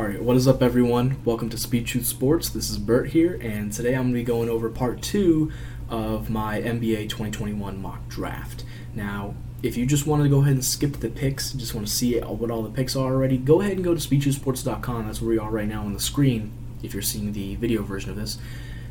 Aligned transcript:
All 0.00 0.06
right, 0.06 0.22
what 0.22 0.34
is 0.34 0.48
up, 0.48 0.62
everyone? 0.62 1.18
Welcome 1.26 1.50
to 1.50 1.58
Speed 1.58 1.84
Truth 1.84 2.06
Sports. 2.06 2.48
This 2.48 2.70
is 2.70 2.78
Bert 2.78 3.10
here, 3.10 3.38
and 3.42 3.70
today 3.70 3.94
I'm 3.94 4.04
going 4.04 4.14
to 4.14 4.20
be 4.20 4.24
going 4.24 4.48
over 4.48 4.70
part 4.70 5.02
two 5.02 5.52
of 5.90 6.30
my 6.30 6.58
NBA 6.58 7.10
2021 7.10 7.82
mock 7.82 8.08
draft. 8.08 8.64
Now, 8.94 9.34
if 9.62 9.76
you 9.76 9.84
just 9.84 10.06
want 10.06 10.22
to 10.22 10.28
go 10.30 10.40
ahead 10.40 10.54
and 10.54 10.64
skip 10.64 11.00
the 11.00 11.10
picks, 11.10 11.52
just 11.52 11.74
want 11.74 11.86
to 11.86 11.92
see 11.92 12.18
what 12.18 12.50
all 12.50 12.62
the 12.62 12.70
picks 12.70 12.96
are 12.96 13.12
already, 13.12 13.36
go 13.36 13.60
ahead 13.60 13.74
and 13.74 13.84
go 13.84 13.94
to 13.94 14.00
speedtruthsports.com. 14.00 15.04
That's 15.04 15.20
where 15.20 15.28
we 15.28 15.38
are 15.38 15.50
right 15.50 15.68
now 15.68 15.82
on 15.82 15.92
the 15.92 16.00
screen. 16.00 16.50
If 16.82 16.94
you're 16.94 17.02
seeing 17.02 17.34
the 17.34 17.56
video 17.56 17.82
version 17.82 18.08
of 18.08 18.16
this, 18.16 18.38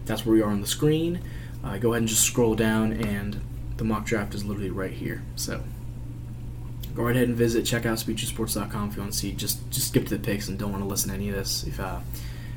that's 0.05 0.27
where 0.27 0.35
we 0.35 0.43
are 0.43 0.51
on 0.51 0.61
the 0.61 0.67
screen. 0.67 1.21
Uh, 1.63 1.79
go 1.79 1.93
ahead 1.93 2.03
and 2.03 2.07
just 2.07 2.23
scroll 2.23 2.53
down, 2.53 2.93
and 2.93 3.41
the 3.77 3.83
mock 3.83 4.05
draft 4.05 4.35
is 4.35 4.45
literally 4.45 4.69
right 4.69 4.93
here. 4.93 5.23
So 5.35 5.63
go 6.95 7.03
right 7.03 7.15
ahead 7.15 7.27
and 7.27 7.37
visit. 7.37 7.65
Check 7.65 7.85
out 7.85 7.97
speedtruthsports.com 7.97 8.89
if 8.89 8.95
you 8.95 9.01
want 9.01 9.13
to 9.13 9.17
see. 9.17 9.31
Just 9.31 9.69
just 9.71 9.89
skip 9.89 10.05
to 10.07 10.17
the 10.17 10.23
picks 10.23 10.47
and 10.47 10.57
don't 10.57 10.71
want 10.71 10.83
to 10.83 10.87
listen 10.89 11.09
to 11.09 11.15
any 11.15 11.29
of 11.29 11.35
this. 11.35 11.63
If 11.63 11.79
uh, 11.79 11.99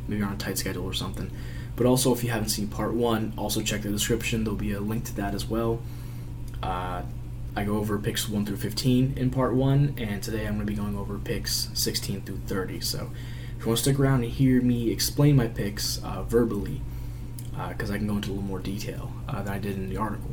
maybe 0.06 0.18
you're 0.18 0.28
on 0.28 0.34
a 0.34 0.38
tight 0.38 0.58
schedule 0.58 0.84
or 0.84 0.94
something. 0.94 1.30
But 1.74 1.86
also, 1.86 2.12
if 2.12 2.22
you 2.22 2.30
haven't 2.30 2.50
seen 2.50 2.68
part 2.68 2.92
one, 2.92 3.32
also 3.36 3.62
check 3.62 3.82
the 3.82 3.88
description. 3.88 4.44
There'll 4.44 4.58
be 4.58 4.72
a 4.72 4.80
link 4.80 5.04
to 5.04 5.16
that 5.16 5.34
as 5.34 5.46
well. 5.46 5.80
Uh, 6.62 7.02
I 7.54 7.64
go 7.64 7.76
over 7.76 7.98
picks 7.98 8.28
1 8.28 8.46
through 8.46 8.56
15 8.56 9.14
in 9.16 9.30
part 9.30 9.54
1, 9.54 9.96
and 9.98 10.22
today 10.22 10.46
I'm 10.46 10.54
going 10.54 10.66
to 10.66 10.72
be 10.72 10.74
going 10.74 10.96
over 10.96 11.18
picks 11.18 11.68
16 11.74 12.22
through 12.22 12.40
30. 12.46 12.80
So 12.80 13.10
if 13.56 13.62
you 13.62 13.66
want 13.66 13.78
to 13.78 13.82
stick 13.82 13.98
around 13.98 14.24
and 14.24 14.32
hear 14.32 14.62
me 14.62 14.90
explain 14.90 15.36
my 15.36 15.48
picks 15.48 16.02
uh, 16.02 16.22
verbally, 16.22 16.80
because 17.68 17.90
uh, 17.90 17.94
I 17.94 17.98
can 17.98 18.06
go 18.06 18.16
into 18.16 18.30
a 18.30 18.32
little 18.32 18.44
more 18.44 18.58
detail 18.58 19.12
uh, 19.28 19.42
than 19.42 19.52
I 19.52 19.58
did 19.58 19.76
in 19.76 19.90
the 19.90 19.98
article. 19.98 20.30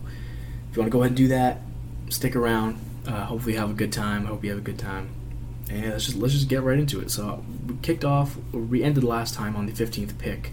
If 0.69 0.77
you 0.77 0.81
want 0.81 0.91
to 0.91 0.97
go 0.97 1.01
ahead 1.01 1.11
and 1.11 1.17
do 1.17 1.27
that, 1.29 1.61
stick 2.09 2.35
around. 2.35 2.79
Uh, 3.09 3.25
hopefully, 3.25 3.55
have 3.55 3.71
a 3.71 3.73
good 3.73 3.91
time. 3.91 4.25
Hope 4.25 4.43
you 4.43 4.51
have 4.51 4.59
a 4.59 4.63
good 4.63 4.77
time. 4.77 5.09
And 5.71 5.89
let's 5.89 6.05
just 6.05 6.17
let's 6.17 6.33
just 6.33 6.47
get 6.47 6.61
right 6.61 6.77
into 6.77 7.01
it. 7.01 7.09
So 7.09 7.43
we 7.67 7.75
kicked 7.81 8.05
off. 8.05 8.37
We 8.53 8.83
ended 8.83 9.03
last 9.03 9.33
time 9.33 9.55
on 9.55 9.65
the 9.65 9.71
15th 9.71 10.17
pick, 10.19 10.51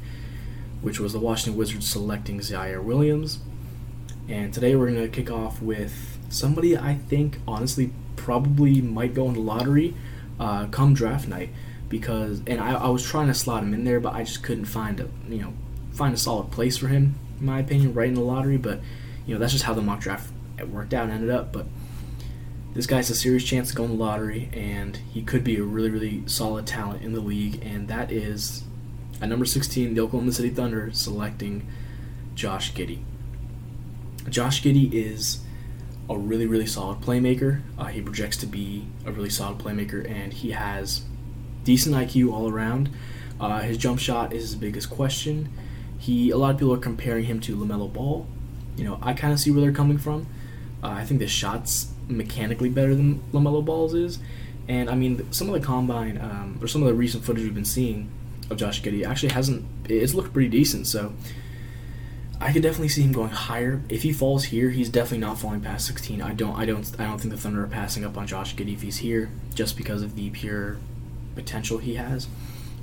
which 0.81 0.99
was 0.99 1.13
the 1.13 1.21
Washington 1.21 1.59
Wizards 1.59 1.89
selecting 1.89 2.39
Ziaire 2.41 2.83
Williams. 2.83 3.41
And 4.29 4.55
today 4.55 4.75
we're 4.75 4.91
to 4.91 5.09
kick 5.09 5.31
off 5.31 5.61
with 5.61 6.17
somebody 6.29 6.77
I 6.77 6.95
think 6.95 7.39
honestly 7.47 7.93
probably 8.17 8.81
might 8.81 9.15
go 9.15 9.29
in 9.29 9.35
the 9.35 9.41
lottery 9.41 9.95
uh, 10.41 10.67
come 10.67 10.95
draft 10.95 11.29
night 11.29 11.51
because 11.89 12.43
and 12.47 12.61
I, 12.61 12.75
I 12.75 12.89
was 12.89 13.05
trying 13.05 13.29
to 13.29 13.35
slot 13.35 13.63
him 13.63 13.73
in 13.73 13.85
there 13.85 14.01
but 14.01 14.15
I 14.15 14.25
just 14.25 14.43
couldn't 14.43 14.65
find 14.65 14.99
a 15.01 15.09
you 15.29 15.39
know 15.39 15.53
find 15.93 16.13
a 16.13 16.17
solid 16.17 16.51
place 16.51 16.77
for 16.77 16.89
him 16.89 17.15
in 17.39 17.47
my 17.47 17.61
opinion 17.61 17.95
right 17.95 18.09
in 18.09 18.15
the 18.15 18.21
lottery 18.21 18.57
but 18.57 18.81
you 19.27 19.35
know 19.35 19.41
that's 19.41 19.53
just 19.53 19.65
how 19.65 19.75
the 19.75 19.83
mock 19.83 20.01
draft 20.01 20.33
worked 20.69 20.93
out 20.93 21.05
and 21.05 21.13
ended 21.13 21.31
up 21.31 21.53
but 21.53 21.67
this 22.77 22.87
guy's 22.87 23.11
a 23.11 23.15
serious 23.15 23.43
chance 23.43 23.71
to 23.71 23.75
go 23.75 23.85
in 23.85 23.91
the 23.91 23.97
lottery 23.97 24.49
and 24.53 24.99
he 25.13 25.23
could 25.23 25.43
be 25.43 25.57
a 25.57 25.63
really 25.63 25.91
really 25.91 26.23
solid 26.27 26.67
talent 26.67 27.03
in 27.03 27.13
the 27.13 27.21
league 27.21 27.61
and 27.65 27.89
that 27.89 28.13
is 28.13 28.63
at 29.21 29.29
number 29.29 29.45
16 29.45 29.95
the 29.95 30.01
Oklahoma 30.01 30.33
City 30.33 30.51
Thunder 30.51 30.91
selecting 30.93 31.67
Josh 32.35 32.73
Giddey 32.73 33.01
Josh 34.29 34.63
Giddey 34.63 34.93
is 34.93 35.41
a 36.09 36.17
really, 36.17 36.47
really 36.47 36.67
solid 36.67 37.01
playmaker. 37.01 37.63
Uh, 37.79 37.87
he 37.87 38.01
projects 38.01 38.37
to 38.39 38.47
be 38.47 38.87
a 39.05 39.13
really 39.13 39.31
solid 39.31 39.59
playmaker, 39.59 40.09
and 40.09 40.33
he 40.33 40.53
has 40.53 41.03
decent 41.65 41.95
IQ 41.95 42.33
all 42.33 42.51
around. 42.51 42.91
Uh, 43.41 43.61
his 43.61 43.77
jump 43.77 43.99
shot 43.99 44.33
is 44.33 44.43
his 44.43 44.55
biggest 44.55 44.91
question. 44.91 45.49
He 45.99 46.31
a 46.31 46.37
lot 46.37 46.51
of 46.53 46.59
people 46.59 46.75
are 46.75 46.79
comparing 46.79 47.25
him 47.25 47.41
to 47.41 47.57
Lamelo 47.57 47.93
Ball. 47.93 48.27
You 48.77 48.85
know, 48.85 48.99
I 49.03 49.15
kind 49.15 49.33
of 49.33 49.41
see 49.41 49.51
where 49.51 49.61
they're 49.61 49.73
coming 49.73 49.99
from. 49.99 50.27
Uh, 50.83 50.89
I 50.89 51.05
think 51.05 51.21
the 51.21 51.27
shot's 51.27 51.89
mechanically 52.09 52.69
better 52.69 52.95
than 52.95 53.21
Lamelo 53.33 53.65
Ball's 53.65 53.95
is, 53.95 54.19
and 54.69 54.91
I 54.91 54.95
mean 54.95 55.31
some 55.33 55.49
of 55.49 55.55
the 55.55 55.67
combine 55.67 56.19
um, 56.19 56.59
or 56.61 56.67
some 56.67 56.83
of 56.83 56.89
the 56.89 56.95
recent 56.95 57.25
footage 57.25 57.45
we've 57.45 57.55
been 57.55 57.65
seeing 57.65 58.11
of 58.51 58.57
Josh 58.57 58.83
Giddey 58.83 59.05
actually 59.05 59.33
hasn't. 59.33 59.65
It's 59.89 60.15
looked 60.15 60.33
pretty 60.33 60.49
decent. 60.49 60.87
So 60.87 61.13
I 62.41 62.53
could 62.53 62.63
definitely 62.63 62.89
see 62.89 63.03
him 63.03 63.13
going 63.13 63.31
higher. 63.31 63.83
If 63.89 64.03
he 64.03 64.13
falls 64.13 64.45
here, 64.45 64.71
he's 64.71 64.89
definitely 64.89 65.19
not 65.19 65.39
falling 65.39 65.61
past 65.61 65.87
16. 65.87 66.21
I 66.21 66.33
don't, 66.35 66.55
I 66.55 66.65
don't, 66.65 66.91
I 66.99 67.05
don't 67.05 67.19
think 67.19 67.33
the 67.33 67.41
Thunder 67.41 67.65
are 67.65 67.69
passing 67.69 68.05
up 68.05 68.17
on 68.17 68.27
Josh 68.27 68.55
Giddey 68.55 68.75
if 68.75 68.83
he's 68.83 68.99
here, 68.99 69.31
just 69.55 69.77
because 69.77 70.03
of 70.03 70.17
the 70.17 70.31
pure 70.31 70.79
potential 71.35 71.79
he 71.79 71.95
has. 71.95 72.29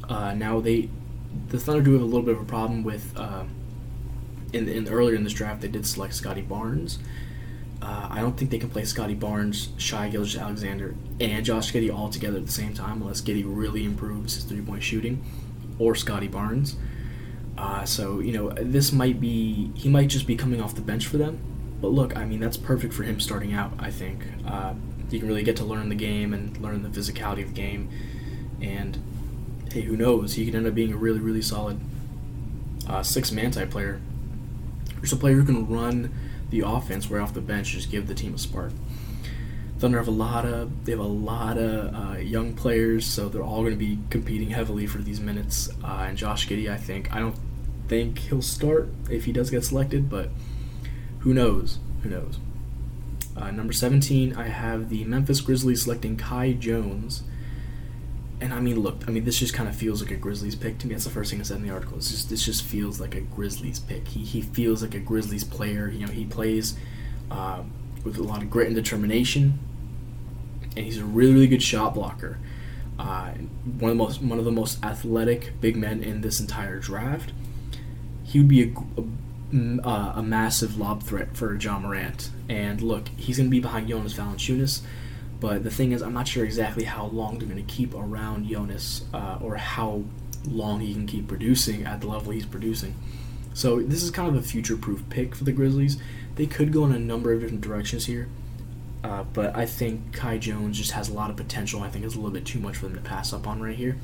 Uh, 0.10 0.34
now 0.34 0.60
they, 0.60 0.90
the 1.50 1.60
Thunder 1.60 1.82
do 1.82 1.94
have 1.94 2.02
a 2.02 2.06
little 2.06 2.24
bit 2.24 2.36
of 2.36 2.42
a 2.42 2.46
problem 2.46 2.84
with. 2.84 3.14
Uh, 3.16 3.44
in, 4.52 4.70
in 4.70 4.88
earlier 4.88 5.16
in 5.16 5.24
this 5.24 5.34
draft, 5.34 5.62
they 5.62 5.68
did 5.68 5.86
select 5.86 6.14
Scottie 6.14 6.42
Barnes. 6.42 7.00
Uh, 7.84 8.08
I 8.10 8.22
don't 8.22 8.38
think 8.38 8.50
they 8.50 8.60
can 8.60 8.70
play 8.70 8.86
Scottie 8.86 9.14
Barnes, 9.14 9.68
Shai 9.76 10.08
Gilgeous-Alexander, 10.08 10.96
and 11.20 11.44
Josh 11.44 11.74
Giddey 11.74 11.94
all 11.94 12.08
together 12.08 12.38
at 12.38 12.46
the 12.46 12.52
same 12.52 12.74
time 12.74 13.02
unless 13.02 13.20
Giddey 13.20 13.44
really 13.46 13.84
improves 13.84 14.36
his 14.36 14.46
three 14.46 14.62
point 14.62 14.82
shooting, 14.82 15.22
or 15.80 15.94
Scottie 15.94 16.30
Barnes. 16.30 16.78
Uh, 17.58 17.84
so 17.84 18.20
you 18.20 18.32
know 18.32 18.52
this 18.52 18.94
might 18.94 19.20
be 19.20 19.70
he 19.76 19.90
might 19.90 20.08
just 20.08 20.26
be 20.26 20.36
coming 20.38 20.62
off 20.62 20.76
the 20.76 20.82
bench 20.82 21.08
for 21.08 21.18
them. 21.18 21.40
But 21.82 21.90
look, 21.90 22.16
I 22.16 22.24
mean 22.24 22.40
that's 22.40 22.56
perfect 22.56 22.94
for 22.94 23.04
him 23.04 23.20
starting 23.20 23.54
out. 23.54 23.74
I 23.78 23.92
think 23.92 24.24
uh, 24.48 24.76
he 25.12 25.20
can 25.20 25.28
really 25.28 25.44
get 25.44 25.58
to 25.58 25.66
learn 25.66 25.90
the 25.90 25.96
game 25.96 26.34
and 26.34 26.58
learn 26.60 26.84
the 26.84 26.90
physicality 26.90 27.44
of 27.44 27.50
the 27.50 27.62
game. 27.62 27.90
And 28.62 28.98
hey, 29.74 29.82
who 29.82 29.98
knows? 29.98 30.36
He 30.36 30.46
could 30.46 30.56
end 30.56 30.68
up 30.68 30.74
being 30.74 30.94
a 30.94 30.98
really 30.98 31.20
really 31.20 31.42
solid 31.42 31.82
uh, 32.88 33.04
six 33.04 33.30
man 33.30 33.52
type 33.52 33.72
player. 33.72 34.00
Just 35.02 35.12
a 35.12 35.18
player 35.18 35.36
who 35.36 35.44
can 35.44 35.68
run 35.68 36.14
the 36.54 36.62
offense 36.68 37.10
right 37.10 37.20
off 37.22 37.34
the 37.34 37.42
bench, 37.42 37.72
just 37.72 37.90
give 37.90 38.08
the 38.08 38.14
team 38.14 38.36
a 38.36 38.38
spark. 38.38 38.72
Thunder 39.80 39.98
have 39.98 40.08
a 40.08 40.12
lot 40.12 40.46
of 40.46 40.86
they 40.86 40.92
have 40.92 41.02
a 41.02 41.04
lot 41.04 41.58
of 41.58 41.94
uh, 41.96 42.18
young 42.20 42.54
players, 42.54 43.06
so 43.06 43.28
they're 43.28 43.44
all 43.44 43.62
going 43.62 43.74
to 43.74 43.78
be 43.78 43.98
competing 44.12 44.52
heavily 44.52 44.86
for 44.86 45.00
these 45.00 45.20
minutes. 45.20 45.70
Uh, 45.84 46.06
and 46.08 46.18
Josh 46.18 46.48
Giddey, 46.48 46.70
I 46.70 46.78
think 46.78 47.14
I 47.14 47.20
don't 47.20 47.36
think 47.88 48.20
he'll 48.20 48.44
start 48.44 48.88
if 49.10 49.26
he 49.26 49.32
does 49.32 49.50
get 49.50 49.66
selected, 49.66 50.10
but 50.10 50.30
who 51.20 51.34
knows? 51.34 51.80
Who 52.04 52.10
knows? 52.10 52.38
Uh, 53.36 53.50
number 53.50 53.74
17, 53.74 54.36
I 54.36 54.48
have 54.48 54.90
the 54.90 55.04
Memphis 55.06 55.42
Grizzlies 55.42 55.82
selecting 55.82 56.18
Kai 56.18 56.54
Jones. 56.54 57.24
And 58.44 58.54
I 58.54 58.60
mean, 58.60 58.80
look, 58.80 59.04
I 59.08 59.12
mean, 59.12 59.24
this 59.24 59.40
just 59.40 59.54
kind 59.54 59.70
of 59.70 59.76
feels 59.76 60.02
like 60.02 60.12
a 60.12 60.16
Grizzlies 60.16 60.56
pick 60.56 60.78
to 60.80 60.88
me. 60.88 60.94
That's 60.94 61.06
the 61.06 61.10
first 61.10 61.32
thing 61.32 61.40
I 61.40 61.44
said 61.44 61.58
in 61.58 61.64
the 61.64 61.74
article. 61.74 61.98
It's 61.98 62.12
just 62.12 62.30
this 62.30 62.44
just 62.44 62.64
feels 62.64 63.00
like 63.00 63.16
a 63.16 63.22
Grizzlies 63.22 63.80
pick. 63.80 64.08
He 64.08 64.24
he 64.24 64.42
feels 64.42 64.82
like 64.82 64.94
a 64.94 65.00
Grizzlies 65.00 65.44
player. 65.44 65.88
You 65.88 66.06
know, 66.06 66.12
he 66.12 66.26
plays 66.26 66.76
uh, 67.32 67.64
with 68.04 68.18
a 68.18 68.24
lot 68.24 68.44
of 68.44 68.50
grit 68.50 68.68
and 68.68 68.76
determination 68.76 69.60
and 70.76 70.86
he's 70.86 70.98
a 70.98 71.06
really 71.06 71.34
really 71.34 71.48
good 71.48 71.64
shot 71.64 71.94
blocker. 71.94 72.38
Uh, 72.98 73.32
one 73.80 73.92
of 73.92 73.98
the 73.98 74.04
most 74.04 74.22
one 74.22 74.40
of 74.40 74.46
the 74.46 74.52
most 74.52 74.84
athletic 74.84 75.60
big 75.62 75.76
men 75.76 76.04
in 76.04 76.22
this 76.22 76.40
entire 76.40 76.80
draft. 76.80 77.32
He 78.24 78.40
would 78.40 78.48
be 78.48 78.64
a, 78.64 78.74
a, 79.00 79.88
uh, 79.88 80.14
a 80.16 80.24
massive 80.24 80.78
lob 80.78 81.04
threat 81.04 81.36
for 81.36 81.56
Ja 81.56 81.78
Morant. 81.78 82.32
And 82.50 82.82
look, 82.82 83.10
he's 83.16 83.38
going 83.38 83.48
to 83.48 83.52
be 83.52 83.60
behind 83.60 83.88
Jonas 83.88 84.14
Valanciunas. 84.14 84.82
But 85.44 85.66
the 85.66 85.70
thing 85.70 85.92
is, 85.92 86.02
I'm 86.02 86.14
not 86.14 86.26
sure 86.26 86.46
exactly 86.46 86.86
how 86.86 87.08
long 87.08 87.38
they're 87.38 87.50
going 87.50 87.60
to 87.62 87.70
keep 87.70 87.94
around 87.94 88.48
Jonas 88.48 89.04
uh, 89.14 89.40
or 89.42 89.58
how 89.58 90.06
long 90.48 90.80
he 90.80 90.94
can 90.94 91.06
keep 91.06 91.28
producing 91.28 91.84
at 91.84 92.00
the 92.00 92.08
level 92.08 92.32
he's 92.32 92.46
producing. 92.46 92.96
So 93.54 93.82
this 93.82 94.04
is 94.04 94.10
kind 94.10 94.30
of 94.30 94.36
a 94.38 94.42
future-proof 94.42 95.04
pick 95.10 95.36
for 95.36 95.44
the 95.44 95.52
Grizzlies. 95.52 95.98
They 96.36 96.46
could 96.46 96.72
go 96.72 96.86
in 96.86 96.94
a 96.94 96.98
number 96.98 97.34
of 97.34 97.42
different 97.42 97.60
directions 97.60 98.06
here. 98.06 98.30
Uh, 99.04 99.24
but 99.34 99.54
I 99.54 99.66
think 99.66 100.14
Kai 100.14 100.38
Jones 100.38 100.78
just 100.78 100.92
has 100.92 101.10
a 101.10 101.14
lot 101.14 101.30
of 101.30 101.36
potential. 101.36 101.84
I 101.84 101.90
think 101.90 102.06
it's 102.06 102.16
a 102.16 102.20
little 102.20 102.32
bit 102.32 102.46
too 102.46 102.62
much 102.62 102.78
for 102.78 102.86
them 102.86 102.96
to 102.96 103.02
pass 103.02 103.34
up 103.34 103.46
on 103.46 103.62
right 103.62 103.76
here. 103.76 103.98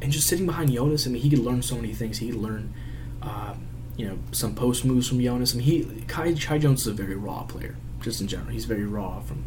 And 0.00 0.10
just 0.10 0.26
sitting 0.26 0.46
behind 0.46 0.72
Jonas, 0.72 1.06
I 1.06 1.10
mean, 1.10 1.20
he 1.20 1.28
could 1.28 1.40
learn 1.40 1.60
so 1.60 1.76
many 1.76 1.92
things. 1.92 2.16
He 2.16 2.30
could 2.30 2.40
learn, 2.40 2.72
uh, 3.20 3.56
you 3.98 4.08
know, 4.08 4.18
some 4.30 4.54
post 4.54 4.86
moves 4.86 5.06
from 5.06 5.20
Jonas. 5.20 5.52
I 5.52 5.58
mean, 5.58 5.66
he 5.66 6.04
Kai, 6.08 6.32
Kai 6.32 6.56
Jones 6.56 6.80
is 6.80 6.86
a 6.86 6.94
very 6.94 7.14
raw 7.14 7.42
player, 7.42 7.76
just 8.00 8.22
in 8.22 8.26
general. 8.26 8.52
He's 8.52 8.64
very 8.64 8.86
raw 8.86 9.20
from 9.20 9.44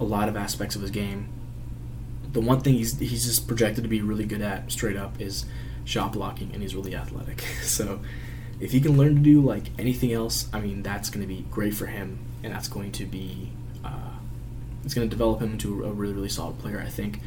a 0.00 0.04
lot 0.04 0.28
of 0.28 0.36
aspects 0.36 0.76
of 0.76 0.82
his 0.82 0.90
game. 0.90 1.28
The 2.32 2.40
one 2.40 2.60
thing 2.60 2.74
he's 2.74 2.98
he's 2.98 3.24
just 3.26 3.46
projected 3.46 3.84
to 3.84 3.88
be 3.88 4.00
really 4.02 4.24
good 4.24 4.42
at, 4.42 4.70
straight 4.70 4.96
up, 4.96 5.20
is 5.20 5.46
shot 5.84 6.12
blocking, 6.12 6.50
and 6.52 6.62
he's 6.62 6.74
really 6.74 6.94
athletic. 6.94 7.40
so, 7.62 8.00
if 8.60 8.72
he 8.72 8.80
can 8.80 8.96
learn 8.96 9.16
to 9.16 9.20
do 9.20 9.40
like 9.40 9.64
anything 9.78 10.12
else, 10.12 10.48
I 10.52 10.60
mean, 10.60 10.82
that's 10.82 11.10
going 11.10 11.26
to 11.26 11.32
be 11.32 11.42
great 11.50 11.74
for 11.74 11.86
him, 11.86 12.18
and 12.42 12.52
that's 12.52 12.68
going 12.68 12.92
to 12.92 13.06
be 13.06 13.52
it's 14.84 14.94
going 14.94 15.08
to 15.08 15.10
develop 15.10 15.40
him 15.40 15.52
into 15.52 15.84
a 15.84 15.92
really, 15.92 16.12
really 16.12 16.28
solid 16.28 16.58
player, 16.58 16.80
I 16.80 16.88
think. 16.88 17.20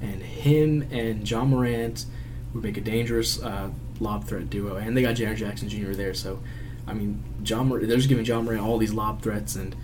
And 0.00 0.22
him 0.22 0.88
and 0.90 1.30
Ja 1.30 1.44
Morant 1.44 2.06
would 2.54 2.64
make 2.64 2.76
a 2.76 2.80
dangerous 2.80 3.40
uh, 3.40 3.70
lob 4.00 4.24
threat 4.24 4.50
duo. 4.50 4.76
And 4.76 4.96
they 4.96 5.02
got 5.02 5.14
Jaren 5.14 5.36
Jackson 5.36 5.68
Jr. 5.68 5.92
there, 5.92 6.14
so 6.14 6.40
I 6.86 6.94
mean, 6.94 7.22
John 7.42 7.68
Mor- 7.68 7.80
they're 7.80 7.96
just 7.96 8.08
giving 8.08 8.24
Ja 8.24 8.40
Morant 8.40 8.62
all 8.62 8.78
these 8.78 8.92
lob 8.92 9.22
threats, 9.22 9.54
and 9.54 9.76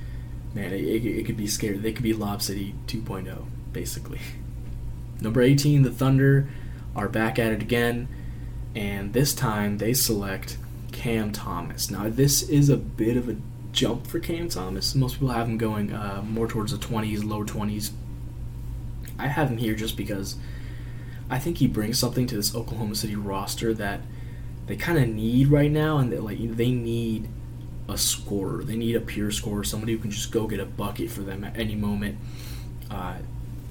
man, 0.55 0.73
it, 0.73 0.85
it, 0.85 1.05
it 1.05 1.27
could 1.27 1.37
be 1.37 1.47
scary. 1.47 1.77
They 1.77 1.93
could 1.93 2.03
be 2.03 2.13
Lob 2.13 2.43
City 2.43 2.75
2.0, 2.87 3.45
basically. 3.73 4.21
Number 5.21 5.43
18, 5.43 5.83
the 5.83 5.91
Thunder 5.91 6.49
are 6.95 7.09
back 7.09 7.39
at 7.39 7.53
it 7.53 7.63
again, 7.63 8.09
and 8.75 9.13
this 9.13 9.35
time 9.35 9.79
they 9.79 9.93
select 9.93 10.59
Cam 10.93 11.33
Thomas. 11.33 11.91
Now, 11.91 12.09
this 12.09 12.43
is 12.43 12.69
a 12.69 12.77
bit 12.77 13.17
of 13.17 13.29
a 13.29 13.37
jump 13.73 14.07
for 14.07 14.19
Cam 14.19 14.49
Thomas. 14.49 14.95
Most 14.95 15.15
people 15.15 15.29
have 15.29 15.49
him 15.49 15.59
going 15.59 15.93
uh, 15.93 16.23
more 16.27 16.49
towards 16.49 16.73
the 16.73 16.79
20s, 16.79 17.25
lower 17.25 17.45
20s. 17.45 17.91
I 19.19 19.29
have 19.29 19.51
him 19.51 19.59
here 19.59 19.75
just 19.75 19.97
because 19.97 20.37
I 21.31 21.39
think 21.39 21.59
he 21.59 21.67
brings 21.67 21.99
something 21.99 22.27
to 22.29 22.37
this 22.37 22.55
Oklahoma 22.55 22.95
City 22.95 23.17
roster 23.17 23.75
that 23.75 24.01
they 24.67 24.77
kind 24.77 24.99
of 24.99 25.09
need 25.09 25.49
right 25.49 25.71
now, 25.71 25.99
and 25.99 26.13
they, 26.13 26.19
like 26.19 26.39
they 26.57 26.71
need 26.71 27.29
a 27.89 27.97
scorer. 27.97 28.63
They 28.63 28.77
need 28.77 28.95
a 28.97 29.01
pure 29.01 29.31
scorer, 29.31 29.65
somebody 29.65 29.93
who 29.93 29.99
can 29.99 30.11
just 30.11 30.31
go 30.31 30.47
get 30.47 30.61
a 30.61 30.67
bucket 30.67 31.11
for 31.11 31.23
them 31.23 31.45
at 31.45 31.59
any 31.59 31.75
moment. 31.75 32.19
Uh, 32.91 33.19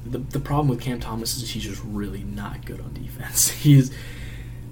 the, 0.06 0.20
the 0.20 0.40
problem 0.40 0.68
with 0.68 0.82
Cam 0.82 1.00
Thomas 1.00 1.38
is 1.38 1.52
he's 1.52 1.64
just 1.64 1.82
really 1.84 2.24
not 2.24 2.66
good 2.66 2.80
on 2.80 2.94
defense. 2.94 3.50
He's 3.64 3.92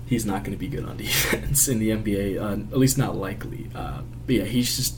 he's 0.08 0.26
not 0.26 0.44
going 0.44 0.52
to 0.52 0.58
be 0.58 0.68
good 0.68 0.86
on 0.86 0.98
defense 0.98 1.68
in 1.68 1.80
the 1.80 1.90
NBA, 1.90 2.40
uh, 2.40 2.54
at 2.72 2.78
least 2.78 2.98
not 2.98 3.16
likely. 3.16 3.70
Uh, 3.74 4.02
but 4.26 4.36
yeah, 4.36 4.44
he's 4.44 4.76
just 4.76 4.96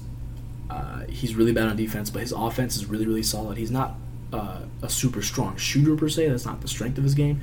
uh, 0.70 1.06
he's 1.08 1.36
really 1.36 1.54
bad 1.54 1.68
on 1.68 1.76
defense, 1.76 2.10
but 2.10 2.22
his 2.22 2.32
offense 2.32 2.76
is 2.76 2.86
really 2.86 3.06
really 3.06 3.24
solid. 3.24 3.58
He's 3.58 3.72
not 3.72 3.96
uh, 4.34 4.62
a 4.82 4.90
super 4.90 5.22
strong 5.22 5.58
shooter 5.58 5.96
per 5.96 6.10
se. 6.10 6.30
That's 6.30 6.46
not 6.46 6.62
the 6.62 6.68
strength 6.68 6.98
of 6.98 7.04
his 7.04 7.16
game, 7.16 7.42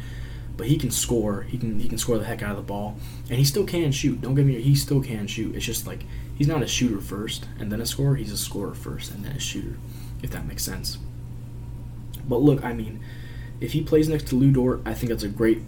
but 0.56 0.66
he 0.66 0.76
can 0.76 0.90
score. 0.90 1.42
He 1.42 1.58
can 1.58 1.80
he 1.80 1.88
can 1.88 1.98
score 1.98 2.18
the 2.18 2.24
heck 2.24 2.42
out 2.42 2.50
of 2.50 2.56
the 2.56 2.62
ball, 2.62 2.96
and 3.28 3.38
he 3.38 3.44
still 3.44 3.64
can 3.64 3.92
shoot. 3.92 4.20
Don't 4.20 4.34
get 4.34 4.46
me 4.46 4.60
he 4.60 4.74
still 4.74 5.02
can 5.02 5.26
shoot. 5.26 5.56
It's 5.56 5.64
just 5.64 5.86
like 5.86 6.04
he's 6.34 6.48
not 6.48 6.62
a 6.62 6.66
shooter 6.66 7.00
first 7.00 7.46
and 7.58 7.70
then 7.70 7.80
a 7.80 7.86
scorer. 7.86 8.16
He's 8.16 8.32
a 8.32 8.36
scorer 8.36 8.74
first 8.74 9.10
and 9.10 9.24
then 9.24 9.32
a 9.32 9.40
shooter, 9.40 9.76
if 10.22 10.30
that 10.30 10.46
makes 10.46 10.64
sense. 10.64 10.98
But 12.28 12.38
look, 12.38 12.64
I 12.64 12.72
mean, 12.72 13.00
if 13.60 13.72
he 13.72 13.82
plays 13.82 14.08
next 14.08 14.28
to 14.28 14.36
Lu 14.36 14.50
Dort, 14.50 14.80
I 14.84 14.94
think 14.94 15.10
that's 15.10 15.22
a 15.22 15.28
great. 15.28 15.62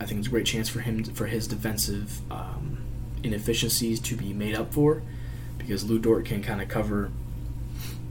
I 0.00 0.06
think 0.06 0.18
it's 0.18 0.26
a 0.26 0.30
great 0.30 0.46
chance 0.46 0.68
for 0.68 0.80
him 0.80 1.04
for 1.04 1.26
his 1.26 1.46
defensive 1.46 2.20
um, 2.30 2.78
inefficiencies 3.22 4.00
to 4.00 4.16
be 4.16 4.32
made 4.32 4.54
up 4.54 4.72
for, 4.72 5.02
because 5.58 5.84
Lu 5.88 5.98
Dort 5.98 6.24
can 6.24 6.42
kind 6.42 6.60
of 6.60 6.68
cover 6.68 7.10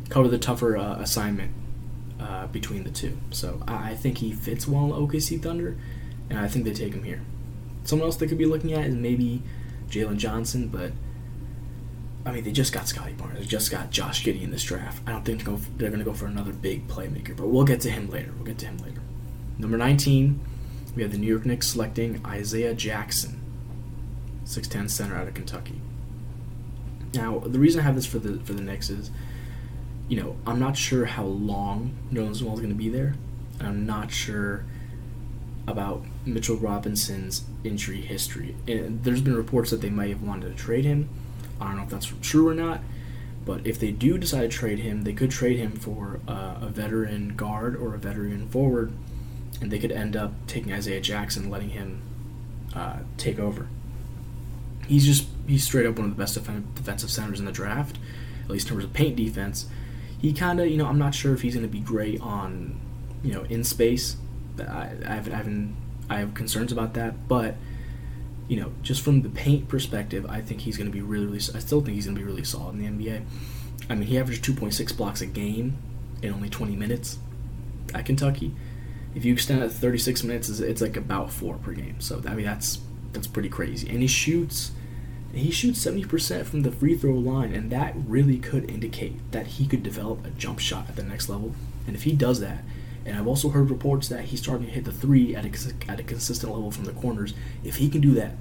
cover 0.10 0.28
the 0.28 0.38
tougher 0.38 0.78
uh, 0.78 0.96
assignment 1.00 1.52
uh, 2.20 2.48
between 2.48 2.84
the 2.84 2.92
two. 2.92 3.18
So 3.32 3.62
I, 3.68 3.92
I 3.92 3.96
think 3.96 4.20
he 4.20 4.32
fits 4.32 4.68
well 4.68 4.86
in 4.86 4.92
OKC 4.92 5.42
Thunder, 5.42 5.78
and 6.30 6.40
I 6.40 6.48
think 6.48 6.66
they 6.66 6.74
take 6.74 6.94
him 6.94 7.04
here. 7.04 7.22
Someone 7.84 8.08
else 8.08 8.18
they 8.18 8.28
could 8.28 8.38
be 8.38 8.46
looking 8.46 8.74
at 8.74 8.86
is 8.86 8.96
maybe 8.96 9.42
Jalen 9.90 10.18
Johnson, 10.18 10.68
but 10.68 10.92
I 12.26 12.32
mean, 12.32 12.44
they 12.44 12.52
just 12.52 12.72
got 12.72 12.88
Scottie 12.88 13.14
Barnes. 13.14 13.40
They 13.40 13.46
just 13.46 13.72
got 13.72 13.90
Josh 13.90 14.24
Giddey 14.24 14.44
in 14.44 14.52
this 14.52 14.64
draft. 14.64 15.02
I 15.08 15.12
don't 15.12 15.26
think 15.26 15.44
they're 15.78 15.90
going 15.90 16.00
to 16.00 16.06
go 16.06 16.14
for 16.14 16.28
another 16.28 16.54
big 16.54 16.88
playmaker, 16.88 17.36
but 17.36 17.48
we'll 17.48 17.66
get 17.66 17.82
to 17.82 17.90
him 17.90 18.10
later. 18.10 18.32
We'll 18.36 18.46
get 18.46 18.60
to 18.60 18.68
him 18.68 18.78
later. 18.78 19.02
Number 19.58 19.78
19, 19.78 20.40
we 20.96 21.02
have 21.02 21.12
the 21.12 21.18
New 21.18 21.28
York 21.28 21.46
Knicks 21.46 21.70
selecting 21.70 22.24
Isaiah 22.26 22.76
Jackson, 22.76 23.42
6'10 24.46 24.90
center 24.90 25.16
out 25.16 25.28
of 25.28 25.34
Kentucky. 25.34 25.82
Now, 27.14 27.40
the 27.40 27.60
reason 27.60 27.82
I 27.82 27.84
have 27.84 27.96
this 27.96 28.06
for 28.06 28.20
the 28.20 28.40
for 28.46 28.54
the 28.54 28.62
Knicks 28.62 28.90
is, 28.90 29.10
you 30.08 30.22
know, 30.22 30.38
I'm 30.48 30.60
not 30.60 30.78
sure 30.78 31.06
how 31.06 31.26
long 31.26 31.94
Nerlens 32.12 32.42
Noel 32.42 32.54
is 32.54 32.60
going 32.60 32.70
to 32.70 32.76
be 32.76 32.88
there. 32.90 33.16
I'm 33.60 33.86
not 33.86 34.12
sure 34.12 34.64
about 35.68 36.04
Mitchell 36.26 36.56
Robinson's 36.56 37.44
injury 37.64 38.02
history. 38.02 38.56
And 38.68 39.04
there's 39.04 39.22
been 39.22 39.36
reports 39.36 39.72
that 39.72 39.82
they 39.82 39.90
might 39.90 40.10
have 40.10 40.22
wanted 40.22 40.56
to 40.56 40.64
trade 40.64 40.86
him 40.86 41.10
I 41.62 41.68
don't 41.68 41.78
know 41.78 41.84
if 41.84 41.90
that's 41.90 42.12
true 42.22 42.50
or 42.50 42.54
not. 42.54 42.82
But 43.46 43.66
if 43.66 43.80
they 43.80 43.92
do 43.92 44.18
decide 44.18 44.42
to 44.42 44.48
trade 44.48 44.80
him, 44.80 45.04
they 45.04 45.14
could 45.14 45.32
trade 45.32 45.58
him 45.58 45.72
for 45.72 46.20
uh, 46.28 46.56
a 46.62 46.68
veteran 46.68 47.36
guard 47.36 47.76
or 47.76 47.96
a 47.96 47.98
veteran 47.98 48.48
forward, 48.50 48.94
and 49.60 49.72
they 49.72 49.80
could 49.80 49.92
end 49.92 50.16
up 50.16 50.34
taking 50.46 50.72
Isaiah 50.72 51.02
Jackson, 51.02 51.50
letting 51.50 51.70
him 51.70 52.02
uh, 52.76 53.00
take 53.18 53.40
over. 53.40 53.68
He's 54.88 55.06
just 55.06 55.28
he's 55.48 55.64
straight 55.64 55.86
up 55.86 55.98
one 55.98 56.10
of 56.10 56.16
the 56.16 56.22
best 56.22 56.36
defensive 56.36 57.10
centers 57.10 57.40
in 57.40 57.46
the 57.46 57.52
draft, 57.52 57.98
at 58.44 58.52
least 58.52 58.68
in 58.68 58.74
terms 58.74 58.84
of 58.84 58.94
paint 58.94 59.16
defense. 59.16 59.68
He 60.22 60.34
kind 60.34 60.60
of 60.60 60.68
you 60.68 60.78
know 60.78 60.86
I'm 60.86 61.00
not 61.00 61.16
sure 61.16 61.34
if 61.34 61.42
he's 61.42 61.56
going 61.56 61.66
to 61.66 61.72
be 61.72 61.80
great 61.80 62.22
on 62.22 62.80
you 63.24 63.34
know 63.34 63.44
in 63.44 63.64
space. 63.64 64.18
I, 64.60 64.92
I 65.06 65.14
have 65.16 65.32
I 65.32 65.36
haven't 65.36 65.76
I 66.10 66.18
have 66.20 66.36
concerns 66.36 66.72
about 66.72 66.94
that, 66.94 67.28
but 67.28 67.56
you 68.48 68.60
know, 68.60 68.72
just 68.82 69.02
from 69.02 69.22
the 69.22 69.30
paint 69.30 69.68
perspective, 69.68 70.26
I 70.28 70.42
think 70.42 70.62
he's 70.62 70.78
going 70.78 70.90
to 70.90 70.94
be 70.94 71.02
really, 71.02 71.26
really. 71.26 71.38
I 71.38 71.60
still 71.60 71.82
think 71.82 71.96
he's 71.96 72.06
going 72.06 72.18
to 72.18 72.22
be 72.22 72.26
really 72.26 72.44
solid 72.44 72.76
in 72.76 72.98
the 72.98 73.06
NBA. 73.06 73.24
I 73.90 73.96
mean, 73.96 74.08
he 74.08 74.18
averaged 74.18 74.46
2.6 74.46 74.98
blocks 74.98 75.22
a 75.22 75.26
game 75.26 75.78
in 76.22 76.34
only 76.34 76.50
20 76.50 76.76
minutes 76.76 77.18
at 77.94 78.06
Kentucky. 78.06 78.54
If 79.16 79.26
you 79.26 79.34
extend 79.34 79.62
it 79.62 79.68
to 79.68 79.74
36 79.74 80.24
minutes, 80.24 80.50
it's 80.60 80.82
like 80.82 80.96
about 80.96 81.32
four 81.32 81.58
per 81.58 81.74
game. 81.74 82.00
So 82.00 82.22
I 82.26 82.34
mean, 82.34 82.46
that's 82.46 82.80
that's 83.12 83.28
pretty 83.28 83.50
crazy. 83.50 83.90
And 83.90 84.02
he 84.02 84.08
shoots, 84.08 84.72
he 85.34 85.52
shoots 85.52 85.84
70% 85.84 86.46
from 86.46 86.62
the 86.62 86.72
free 86.72 86.96
throw 86.96 87.14
line, 87.14 87.54
and 87.54 87.70
that 87.72 87.94
really 87.96 88.38
could 88.38 88.70
indicate 88.70 89.32
that 89.32 89.48
he 89.48 89.66
could 89.66 89.84
develop 89.84 90.26
a 90.26 90.30
jump 90.30 90.60
shot 90.60 90.88
at 90.88 90.96
the 90.96 91.04
next 91.04 91.28
level. 91.30 91.54
And 91.88 91.96
if 91.96 92.04
he 92.04 92.14
does 92.14 92.40
that, 92.40 92.64
and 93.06 93.18
I've 93.18 93.28
also 93.28 93.50
heard 93.50 93.70
reports 93.70 94.08
that 94.10 94.26
he's 94.26 94.42
starting 94.42 94.68
to 94.68 94.72
hit 94.72 94.86
the 94.86 94.92
three 94.92 95.36
at 95.36 95.46
a, 95.46 95.92
at 95.92 96.00
a 96.00 96.04
consistent 96.04 96.54
level 96.54 96.72
from 96.72 96.86
the 96.86 96.92
corners. 96.92 97.34
If 97.64 97.78
he 97.78 97.90
can 97.90 98.02
do 98.02 98.14
that, 98.16 98.34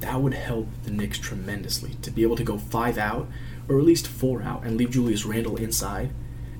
that 0.00 0.20
would 0.20 0.34
help 0.34 0.68
the 0.84 0.90
Knicks 0.90 1.18
tremendously 1.18 1.94
to 2.02 2.10
be 2.10 2.22
able 2.22 2.36
to 2.36 2.44
go 2.44 2.58
five 2.58 2.98
out 2.98 3.28
or 3.68 3.78
at 3.78 3.84
least 3.84 4.06
four 4.06 4.42
out 4.42 4.64
and 4.64 4.76
leave 4.76 4.90
Julius 4.90 5.24
Randle 5.24 5.56
inside 5.56 6.10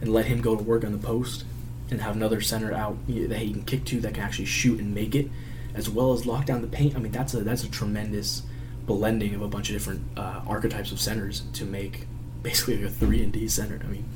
and 0.01 0.13
let 0.13 0.27
him 0.27 0.41
go 0.41 0.57
to 0.57 0.63
work 0.63 0.85
on 0.85 0.93
the 0.93 0.99
post 0.99 1.45
and 1.91 2.01
have 2.01 2.17
another 2.17 2.41
center 2.41 2.73
out 2.73 2.97
that 3.07 3.39
he 3.39 3.53
can 3.53 3.63
kick 3.63 3.85
to 3.87 4.01
that 4.01 4.15
can 4.15 4.23
actually 4.23 4.47
shoot 4.47 4.81
and 4.81 4.95
make 4.95 5.15
it, 5.15 5.31
as 5.75 5.89
well 5.89 6.13
as 6.13 6.27
lock 6.27 6.47
down 6.47 6.63
the 6.63 6.69
paint. 6.69 6.97
I 6.97 6.99
mean, 6.99 7.13
that's 7.13 7.33
a 7.35 7.43
that's 7.43 7.63
a 7.63 7.71
tremendous 7.71 8.43
blending 8.85 9.35
of 9.35 9.43
a 9.43 9.49
bunch 9.49 9.69
of 9.71 9.77
different 9.77 10.03
uh, 10.17 10.41
archetypes 10.47 10.93
of 10.93 11.01
centers 11.01 11.43
to 11.53 11.65
make 11.65 12.07
basically 12.43 12.77
like 12.77 12.87
a 12.87 12.91
three 12.91 13.23
and 13.23 13.33
D 13.33 13.47
center. 13.49 13.81
I 13.85 13.87
mean, 13.87 14.09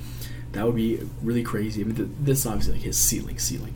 that 0.52 0.66
would 0.66 0.76
be 0.76 1.00
really 1.22 1.42
crazy. 1.42 1.82
I 1.82 1.84
mean, 1.84 2.16
this 2.20 2.40
is 2.40 2.46
obviously 2.46 2.74
like 2.74 2.82
his 2.82 2.98
ceiling, 2.98 3.38
ceiling. 3.38 3.74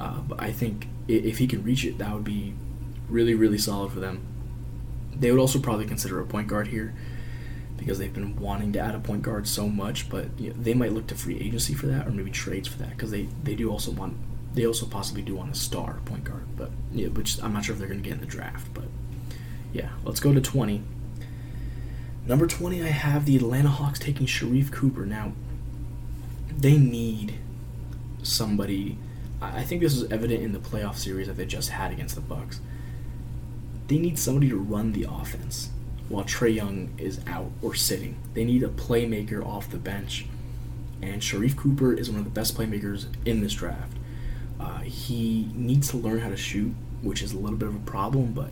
Uh, 0.00 0.20
but 0.20 0.40
I 0.40 0.52
think 0.52 0.88
if 1.06 1.38
he 1.38 1.46
can 1.46 1.62
reach 1.62 1.84
it, 1.84 1.98
that 1.98 2.12
would 2.12 2.24
be 2.24 2.54
really, 3.08 3.34
really 3.34 3.58
solid 3.58 3.92
for 3.92 4.00
them. 4.00 4.20
They 5.14 5.30
would 5.30 5.40
also 5.40 5.58
probably 5.58 5.86
consider 5.86 6.20
a 6.20 6.26
point 6.26 6.48
guard 6.48 6.68
here 6.68 6.94
because 7.76 7.98
they've 7.98 8.12
been 8.12 8.36
wanting 8.36 8.72
to 8.72 8.80
add 8.80 8.94
a 8.94 9.00
point 9.00 9.22
guard 9.22 9.46
so 9.48 9.68
much, 9.68 10.08
but 10.10 10.26
you 10.38 10.50
know, 10.50 10.56
they 10.58 10.74
might 10.74 10.92
look 10.92 11.06
to 11.08 11.14
free 11.14 11.38
agency 11.40 11.74
for 11.74 11.86
that 11.86 12.06
or 12.06 12.10
maybe 12.10 12.30
trades 12.30 12.68
for 12.68 12.78
that 12.78 12.90
because 12.90 13.10
they, 13.10 13.28
they 13.42 13.54
do 13.54 13.70
also 13.70 13.90
want 13.92 14.16
they 14.54 14.66
also 14.66 14.86
possibly 14.86 15.22
do 15.22 15.36
want 15.36 15.52
a 15.52 15.54
star 15.54 16.00
point 16.04 16.24
guard, 16.24 16.44
but 16.56 16.70
yeah, 16.90 17.08
which 17.08 17.40
I'm 17.42 17.52
not 17.52 17.64
sure 17.64 17.74
if 17.74 17.78
they're 17.78 17.88
going 17.88 18.02
to 18.02 18.04
get 18.04 18.14
in 18.14 18.20
the 18.20 18.26
draft, 18.26 18.72
but 18.74 18.84
yeah, 19.72 19.90
let's 20.04 20.20
go 20.20 20.32
to 20.32 20.40
20. 20.40 20.82
Number 22.26 22.46
20, 22.46 22.82
I 22.82 22.88
have 22.88 23.24
the 23.24 23.36
Atlanta 23.36 23.68
Hawks 23.68 23.98
taking 23.98 24.26
Sharife 24.26 24.72
Cooper. 24.72 25.06
Now, 25.06 25.32
they 26.58 26.76
need 26.76 27.34
somebody. 28.22 28.98
I 29.40 29.62
think 29.62 29.80
this 29.80 29.96
is 29.96 30.10
evident 30.10 30.42
in 30.42 30.52
the 30.52 30.58
playoff 30.58 30.96
series 30.96 31.28
that 31.28 31.36
they 31.36 31.46
just 31.46 31.70
had 31.70 31.92
against 31.92 32.16
the 32.16 32.20
Bucks. 32.20 32.60
They 33.86 33.98
need 33.98 34.18
somebody 34.18 34.48
to 34.48 34.56
run 34.56 34.92
the 34.92 35.06
offense 35.08 35.70
while 36.08 36.24
Trae 36.24 36.54
Young 36.54 36.90
is 36.98 37.20
out 37.26 37.52
or 37.62 37.74
sitting. 37.74 38.16
They 38.34 38.44
need 38.44 38.62
a 38.62 38.68
playmaker 38.68 39.44
off 39.44 39.70
the 39.70 39.78
bench, 39.78 40.26
and 41.00 41.22
Sharife 41.22 41.56
Cooper 41.56 41.92
is 41.92 42.10
one 42.10 42.18
of 42.18 42.24
the 42.24 42.30
best 42.30 42.56
playmakers 42.56 43.06
in 43.24 43.40
this 43.40 43.54
draft. 43.54 43.96
Uh, 44.58 44.80
he 44.80 45.50
needs 45.54 45.88
to 45.90 45.96
learn 45.96 46.18
how 46.18 46.28
to 46.28 46.36
shoot, 46.36 46.74
which 47.02 47.22
is 47.22 47.32
a 47.32 47.38
little 47.38 47.56
bit 47.56 47.68
of 47.68 47.76
a 47.76 47.80
problem. 47.80 48.32
But 48.32 48.50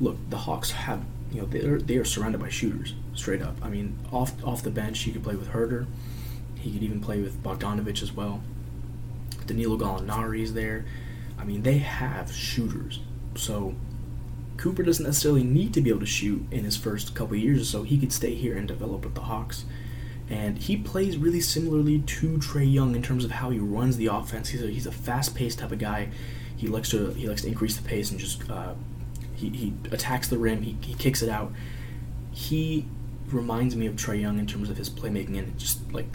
look, 0.00 0.16
the 0.30 0.38
Hawks 0.38 0.70
have 0.70 1.04
you 1.30 1.42
know 1.42 1.46
they 1.46 1.60
are 1.60 1.78
they 1.78 1.96
are 1.96 2.04
surrounded 2.04 2.40
by 2.40 2.48
shooters 2.48 2.94
straight 3.14 3.42
up. 3.42 3.56
I 3.60 3.68
mean, 3.68 3.98
off 4.10 4.32
off 4.42 4.62
the 4.62 4.70
bench, 4.70 5.06
you 5.06 5.12
could 5.12 5.22
play 5.22 5.36
with 5.36 5.50
Huerter. 5.50 5.86
He 6.64 6.72
could 6.72 6.82
even 6.82 6.98
play 6.98 7.20
with 7.20 7.42
Bogdanovich 7.42 8.02
as 8.02 8.10
well. 8.10 8.42
Danilo 9.46 9.76
Gallinari 9.76 10.40
is 10.40 10.54
there. 10.54 10.86
I 11.38 11.44
mean, 11.44 11.62
they 11.62 11.76
have 11.76 12.32
shooters. 12.32 13.00
So 13.36 13.74
Cooper 14.56 14.82
doesn't 14.82 15.04
necessarily 15.04 15.44
need 15.44 15.74
to 15.74 15.82
be 15.82 15.90
able 15.90 16.00
to 16.00 16.06
shoot 16.06 16.46
in 16.50 16.64
his 16.64 16.78
first 16.78 17.14
couple 17.14 17.36
years 17.36 17.60
or 17.60 17.64
so. 17.66 17.82
He 17.82 17.98
could 17.98 18.14
stay 18.14 18.34
here 18.34 18.56
and 18.56 18.66
develop 18.66 19.04
with 19.04 19.14
the 19.14 19.20
Hawks. 19.20 19.66
And 20.30 20.56
he 20.56 20.78
plays 20.78 21.18
really 21.18 21.42
similarly 21.42 21.98
to 22.00 22.38
Trae 22.38 22.72
Young 22.72 22.96
in 22.96 23.02
terms 23.02 23.26
of 23.26 23.32
how 23.32 23.50
he 23.50 23.58
runs 23.58 23.98
the 23.98 24.06
offense. 24.06 24.48
He's 24.48 24.62
a, 24.62 24.68
he's 24.68 24.86
a 24.86 24.92
fast-paced 24.92 25.58
type 25.58 25.70
of 25.70 25.78
guy. 25.78 26.08
He 26.56 26.66
likes 26.66 26.88
to 26.92 27.10
he 27.10 27.28
likes 27.28 27.42
to 27.42 27.48
increase 27.48 27.76
the 27.76 27.86
pace 27.86 28.10
and 28.10 28.18
just 28.18 28.48
uh, 28.50 28.72
he, 29.34 29.50
he 29.50 29.74
attacks 29.92 30.28
the 30.28 30.38
rim. 30.38 30.62
He, 30.62 30.78
he 30.80 30.94
kicks 30.94 31.20
it 31.20 31.28
out. 31.28 31.52
He 32.32 32.86
reminds 33.28 33.74
me 33.74 33.86
of 33.86 33.94
Trae 33.94 34.20
Young 34.20 34.38
in 34.38 34.46
terms 34.46 34.70
of 34.70 34.76
his 34.76 34.90
playmaking 34.90 35.38
and 35.38 35.58
just 35.58 35.92
like 35.92 36.06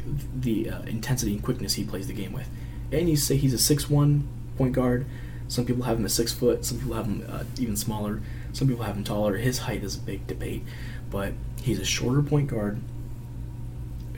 the 0.41 0.69
uh, 0.69 0.81
intensity 0.83 1.33
and 1.33 1.43
quickness 1.43 1.73
he 1.73 1.83
plays 1.83 2.07
the 2.07 2.13
game 2.13 2.33
with. 2.33 2.49
And 2.91 3.09
you 3.09 3.15
say 3.15 3.35
he's 3.35 3.53
a 3.53 3.57
six-one 3.57 4.27
point 4.57 4.73
guard. 4.73 5.05
Some 5.47 5.65
people 5.65 5.83
have 5.83 5.97
him 5.97 6.05
a 6.05 6.09
six 6.09 6.31
foot. 6.31 6.65
Some 6.65 6.79
people 6.79 6.93
have 6.93 7.05
him 7.05 7.25
uh, 7.27 7.43
even 7.57 7.75
smaller. 7.75 8.21
Some 8.53 8.67
people 8.67 8.83
have 8.83 8.95
him 8.95 9.03
taller. 9.03 9.37
His 9.37 9.59
height 9.59 9.83
is 9.83 9.95
a 9.95 9.99
big 9.99 10.27
debate, 10.27 10.63
but 11.09 11.33
he's 11.61 11.79
a 11.79 11.85
shorter 11.85 12.21
point 12.21 12.47
guard 12.49 12.79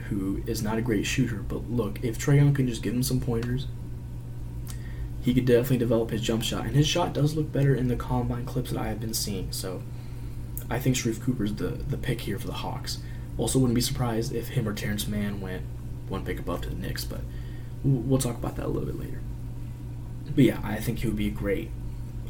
who 0.08 0.42
is 0.46 0.62
not 0.62 0.78
a 0.78 0.82
great 0.82 1.06
shooter. 1.06 1.36
But 1.36 1.70
look, 1.70 2.02
if 2.02 2.18
Trae 2.18 2.36
Young 2.36 2.52
can 2.52 2.68
just 2.68 2.82
give 2.82 2.94
him 2.94 3.02
some 3.02 3.20
pointers, 3.20 3.66
he 5.22 5.32
could 5.32 5.46
definitely 5.46 5.78
develop 5.78 6.10
his 6.10 6.20
jump 6.20 6.42
shot. 6.42 6.66
And 6.66 6.74
his 6.74 6.86
shot 6.86 7.14
does 7.14 7.34
look 7.34 7.50
better 7.52 7.74
in 7.74 7.88
the 7.88 7.96
combine 7.96 8.44
clips 8.44 8.70
that 8.70 8.80
I 8.80 8.88
have 8.88 9.00
been 9.00 9.14
seeing. 9.14 9.52
So 9.52 9.82
I 10.70 10.78
think 10.78 10.96
Sharife 10.96 11.20
Cooper's 11.22 11.54
the 11.54 11.68
the 11.68 11.96
pick 11.96 12.22
here 12.22 12.38
for 12.38 12.46
the 12.46 12.54
Hawks. 12.54 12.98
Also, 13.38 13.58
wouldn't 13.58 13.74
be 13.74 13.80
surprised 13.80 14.32
if 14.32 14.48
him 14.48 14.68
or 14.68 14.74
Terrence 14.74 15.06
Mann 15.06 15.40
went 15.40 15.62
one 16.08 16.24
pick 16.24 16.38
above 16.38 16.62
to 16.62 16.68
the 16.68 16.76
Knicks, 16.76 17.04
but 17.04 17.20
we'll 17.82 18.20
talk 18.20 18.36
about 18.36 18.56
that 18.56 18.66
a 18.66 18.68
little 18.68 18.86
bit 18.86 18.98
later. 18.98 19.20
But 20.34 20.44
yeah, 20.44 20.60
I 20.62 20.76
think 20.76 21.00
he 21.00 21.06
would 21.06 21.16
be 21.16 21.28
a 21.28 21.30
great 21.30 21.70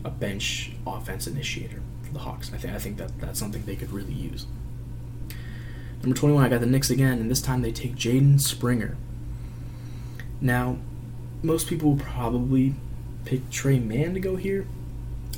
a 0.05 0.11
bench 0.11 0.73
offense 0.87 1.27
initiator 1.27 1.81
for 2.03 2.13
the 2.13 2.21
Hawks. 2.21 2.53
I 2.53 2.57
think 2.57 2.75
I 2.75 2.79
think 2.79 2.97
that 2.99 3.19
that's 3.21 3.39
something 3.39 3.65
they 3.65 3.77
could 3.77 3.93
really 3.93 4.15
use. 4.15 4.47
Number 6.03 6.17
21, 6.17 6.45
I 6.45 6.49
got 6.49 6.61
the 6.61 6.67
Knicks 6.67 6.91
again, 6.91 7.21
and 7.21 7.31
this 7.31 7.41
time 7.41 7.63
they 7.63 7.71
take 7.71 7.95
Jaden 7.95 8.41
Springer. 8.41 8.97
Now, 10.41 10.79
most 11.43 11.69
people 11.69 11.91
will 11.91 12.05
probably 12.05 12.75
pick 13.25 13.49
Tre 13.51 13.79
Mann 13.79 14.15
to 14.15 14.21
go 14.21 14.35
here, 14.35 14.67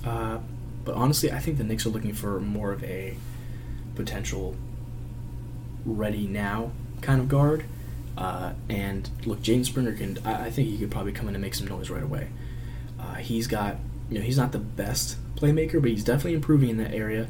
uh, 0.06 0.38
but 0.84 0.94
honestly, 0.94 1.32
I 1.32 1.38
think 1.38 1.58
the 1.58 1.64
Knicks 1.64 1.86
are 1.86 1.90
looking 1.90 2.12
for 2.12 2.40
more 2.40 2.72
of 2.72 2.82
a 2.84 3.16
potential 3.94 4.56
ready 5.84 6.26
now 6.26 6.72
kind 7.00 7.20
of 7.20 7.28
guard. 7.28 7.64
Uh, 8.16 8.52
and 8.68 9.10
look, 9.24 9.40
Jaden 9.40 9.64
Springer 9.64 9.92
can. 9.92 10.18
I, 10.24 10.46
I, 10.46 10.50
think 10.50 10.68
he 10.68 10.78
could 10.78 10.90
probably 10.90 11.12
come 11.12 11.28
in 11.28 11.34
and 11.34 11.42
make 11.42 11.54
some 11.54 11.66
noise 11.66 11.90
right 11.90 12.02
away. 12.02 12.28
Uh, 13.00 13.14
he's 13.14 13.46
got, 13.48 13.76
you 14.08 14.18
know, 14.18 14.24
he's 14.24 14.38
not 14.38 14.52
the 14.52 14.58
best 14.58 15.16
playmaker, 15.34 15.80
but 15.80 15.90
he's 15.90 16.04
definitely 16.04 16.34
improving 16.34 16.70
in 16.70 16.76
that 16.76 16.94
area, 16.94 17.26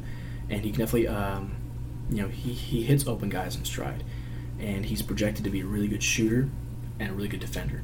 and 0.47 0.63
he 0.63 0.69
can 0.69 0.81
definitely, 0.81 1.07
um, 1.07 1.55
you 2.11 2.21
know, 2.21 2.27
he, 2.27 2.53
he 2.53 2.83
hits 2.83 3.07
open 3.07 3.29
guys 3.29 3.55
in 3.55 3.65
stride, 3.65 4.03
and 4.59 4.85
he's 4.85 5.01
projected 5.01 5.43
to 5.43 5.49
be 5.49 5.61
a 5.61 5.65
really 5.65 5.87
good 5.87 6.03
shooter 6.03 6.49
and 6.99 7.09
a 7.09 7.13
really 7.13 7.27
good 7.27 7.39
defender. 7.39 7.81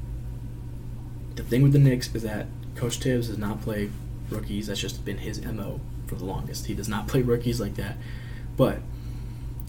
The 1.35 1.43
thing 1.43 1.63
with 1.63 1.73
the 1.73 1.79
Knicks 1.79 2.13
is 2.13 2.21
that 2.21 2.47
Coach 2.75 2.97
Thibs 2.97 3.29
does 3.29 3.37
not 3.39 3.61
play 3.61 3.89
rookies. 4.31 4.67
That's 4.67 4.79
just 4.79 5.03
been 5.05 5.17
his 5.17 5.41
mo 5.43 5.79
for 6.07 6.15
the 6.15 6.25
longest. 6.25 6.67
He 6.67 6.73
does 6.73 6.89
not 6.89 7.07
play 7.07 7.21
rookies 7.21 7.59
like 7.59 7.75
that, 7.75 7.97
but 8.57 8.79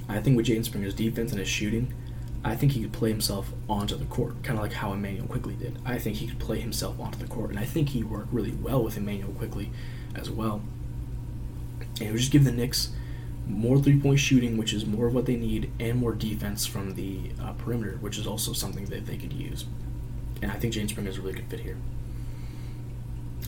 I 0.08 0.20
think 0.20 0.36
with 0.36 0.46
Jaden 0.46 0.64
Springer's 0.64 0.94
defense 0.94 1.30
and 1.30 1.38
his 1.38 1.48
shooting, 1.48 1.92
I 2.44 2.56
think 2.56 2.72
he 2.72 2.82
could 2.82 2.92
play 2.92 3.10
himself 3.10 3.52
onto 3.68 3.96
the 3.96 4.04
court, 4.06 4.42
kind 4.42 4.58
of 4.58 4.64
like 4.64 4.72
how 4.72 4.92
Immanuel 4.92 5.28
Quickley 5.28 5.54
did. 5.54 5.78
I 5.84 5.98
think 5.98 6.16
he 6.16 6.26
could 6.26 6.40
play 6.40 6.58
himself 6.58 6.98
onto 6.98 7.18
the 7.18 7.28
court, 7.28 7.50
and 7.50 7.58
I 7.58 7.64
think 7.64 7.90
he 7.90 8.02
worked 8.02 8.32
really 8.32 8.50
well 8.50 8.82
with 8.82 8.96
Immanuel 8.96 9.32
Quickley 9.32 9.70
as 10.14 10.28
well. 10.28 10.60
And 12.00 12.08
it 12.08 12.10
would 12.10 12.20
just 12.20 12.32
give 12.32 12.44
the 12.44 12.50
Knicks 12.50 12.90
more 13.46 13.78
three 13.78 13.98
point 13.98 14.18
shooting, 14.18 14.56
which 14.56 14.72
is 14.72 14.84
more 14.84 15.06
of 15.06 15.14
what 15.14 15.26
they 15.26 15.36
need, 15.36 15.70
and 15.78 15.98
more 15.98 16.12
defense 16.12 16.66
from 16.66 16.94
the 16.94 17.30
uh, 17.40 17.52
perimeter, 17.52 17.96
which 18.00 18.18
is 18.18 18.26
also 18.26 18.52
something 18.52 18.86
that 18.86 19.06
they 19.06 19.16
could 19.16 19.32
use. 19.32 19.64
And 20.40 20.50
I 20.50 20.54
think 20.56 20.74
Jaden 20.74 20.88
Springer 20.88 21.10
is 21.10 21.18
a 21.18 21.20
really 21.20 21.34
good 21.34 21.46
fit 21.48 21.60
here. 21.60 21.76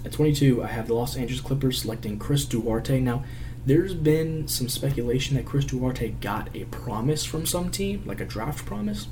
At 0.04 0.12
22, 0.12 0.62
I 0.62 0.66
have 0.66 0.87
the 0.87 0.94
Los 0.94 1.16
Angeles 1.16 1.40
Clippers 1.40 1.82
selecting 1.82 2.18
Chris 2.18 2.44
Duarte. 2.44 3.00
Now, 3.00 3.25
there's 3.66 3.94
been 3.94 4.46
some 4.46 4.68
speculation 4.68 5.37
that 5.37 5.46
Chris 5.46 5.64
Duarte 5.64 6.11
got 6.20 6.54
a 6.54 6.64
promise 6.64 7.25
from 7.25 7.46
some 7.46 7.70
team, 7.70 8.02
like 8.04 8.20
a 8.20 8.26
draft 8.26 8.66
promise. 8.66 9.06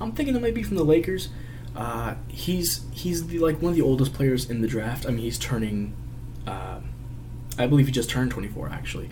I'm 0.00 0.12
thinking 0.12 0.36
it 0.36 0.42
might 0.42 0.54
be 0.54 0.62
from 0.62 0.76
the 0.76 0.84
Lakers. 0.84 1.30
Uh, 1.74 2.14
he's 2.28 2.84
he's 2.92 3.26
the, 3.26 3.38
like 3.38 3.62
one 3.62 3.70
of 3.70 3.76
the 3.76 3.82
oldest 3.82 4.12
players 4.12 4.48
in 4.48 4.60
the 4.60 4.68
draft. 4.68 5.06
I 5.06 5.10
mean, 5.10 5.20
he's 5.20 5.38
turning. 5.38 5.94
Uh, 6.46 6.80
I 7.58 7.66
believe 7.66 7.86
he 7.86 7.92
just 7.92 8.10
turned 8.10 8.30
24. 8.30 8.68
Actually, 8.68 9.08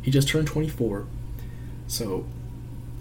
he 0.00 0.10
just 0.10 0.28
turned 0.28 0.46
24. 0.46 1.06
So 1.86 2.26